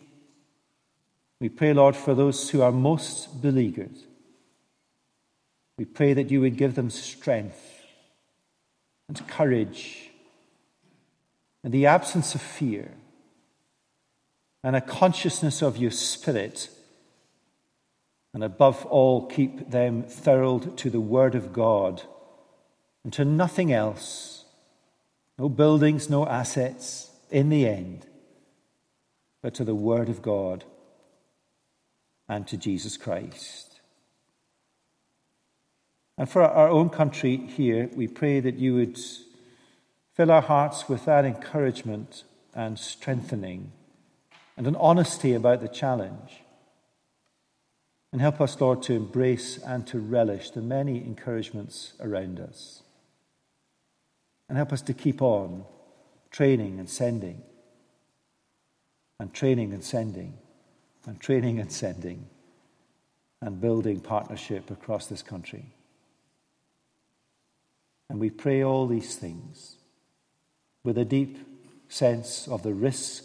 we 1.40 1.50
pray, 1.50 1.74
Lord, 1.74 1.94
for 1.94 2.14
those 2.14 2.48
who 2.48 2.62
are 2.62 2.72
most 2.72 3.42
beleaguered. 3.42 3.96
We 5.76 5.84
pray 5.84 6.14
that 6.14 6.30
you 6.30 6.40
would 6.40 6.56
give 6.56 6.74
them 6.74 6.88
strength 6.88 7.73
and 9.08 9.28
courage 9.28 10.10
and 11.62 11.72
the 11.72 11.86
absence 11.86 12.34
of 12.34 12.42
fear 12.42 12.92
and 14.62 14.74
a 14.74 14.80
consciousness 14.80 15.62
of 15.62 15.76
your 15.76 15.90
spirit. 15.90 16.70
And 18.32 18.42
above 18.42 18.84
all, 18.86 19.26
keep 19.26 19.70
them 19.70 20.02
thorold 20.02 20.76
to 20.78 20.90
the 20.90 21.00
Word 21.00 21.34
of 21.34 21.52
God 21.52 22.02
and 23.04 23.12
to 23.12 23.24
nothing 23.24 23.72
else. 23.72 24.44
No 25.38 25.48
buildings, 25.48 26.08
no 26.08 26.26
assets 26.26 27.10
in 27.30 27.48
the 27.48 27.68
end, 27.68 28.06
but 29.42 29.54
to 29.54 29.64
the 29.64 29.74
Word 29.74 30.08
of 30.08 30.22
God 30.22 30.64
and 32.28 32.46
to 32.48 32.56
Jesus 32.56 32.96
Christ. 32.96 33.73
And 36.16 36.28
for 36.28 36.42
our 36.42 36.68
own 36.68 36.90
country 36.90 37.36
here, 37.36 37.90
we 37.94 38.06
pray 38.06 38.40
that 38.40 38.54
you 38.56 38.74
would 38.74 38.98
fill 40.14 40.30
our 40.30 40.42
hearts 40.42 40.88
with 40.88 41.04
that 41.06 41.24
encouragement 41.24 42.24
and 42.54 42.78
strengthening 42.78 43.72
and 44.56 44.66
an 44.66 44.76
honesty 44.76 45.34
about 45.34 45.60
the 45.60 45.68
challenge. 45.68 46.40
And 48.12 48.20
help 48.20 48.40
us, 48.40 48.60
Lord, 48.60 48.82
to 48.84 48.94
embrace 48.94 49.58
and 49.58 49.84
to 49.88 49.98
relish 49.98 50.50
the 50.50 50.62
many 50.62 50.98
encouragements 50.98 51.94
around 52.00 52.38
us. 52.38 52.82
And 54.48 54.56
help 54.56 54.72
us 54.72 54.82
to 54.82 54.94
keep 54.94 55.20
on 55.20 55.64
training 56.30 56.78
and 56.78 56.88
sending, 56.88 57.42
and 59.18 59.32
training 59.32 59.72
and 59.72 59.82
sending 59.82 60.38
and 61.06 61.20
training 61.20 61.60
and 61.60 61.70
sending 61.70 62.26
and 63.40 63.60
building 63.60 64.00
partnership 64.00 64.70
across 64.70 65.06
this 65.06 65.22
country. 65.22 65.73
And 68.08 68.20
we 68.20 68.30
pray 68.30 68.62
all 68.62 68.86
these 68.86 69.16
things 69.16 69.76
with 70.82 70.98
a 70.98 71.04
deep 71.04 71.38
sense 71.88 72.46
of 72.48 72.62
the 72.62 72.74
risk 72.74 73.24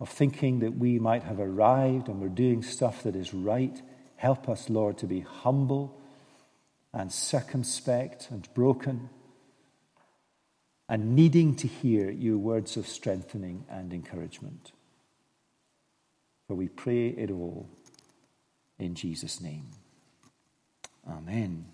of 0.00 0.08
thinking 0.08 0.60
that 0.60 0.76
we 0.76 0.98
might 0.98 1.22
have 1.22 1.40
arrived 1.40 2.08
and 2.08 2.20
we're 2.20 2.28
doing 2.28 2.62
stuff 2.62 3.02
that 3.02 3.16
is 3.16 3.32
right. 3.32 3.80
Help 4.16 4.48
us, 4.48 4.68
Lord, 4.68 4.98
to 4.98 5.06
be 5.06 5.20
humble 5.20 5.98
and 6.92 7.12
circumspect 7.12 8.28
and 8.30 8.52
broken 8.54 9.08
and 10.88 11.16
needing 11.16 11.56
to 11.56 11.66
hear 11.66 12.10
your 12.10 12.36
words 12.36 12.76
of 12.76 12.86
strengthening 12.86 13.64
and 13.70 13.92
encouragement. 13.92 14.72
For 16.46 16.54
we 16.54 16.68
pray 16.68 17.08
it 17.08 17.30
all 17.30 17.68
in 18.78 18.94
Jesus' 18.94 19.40
name. 19.40 19.68
Amen. 21.08 21.71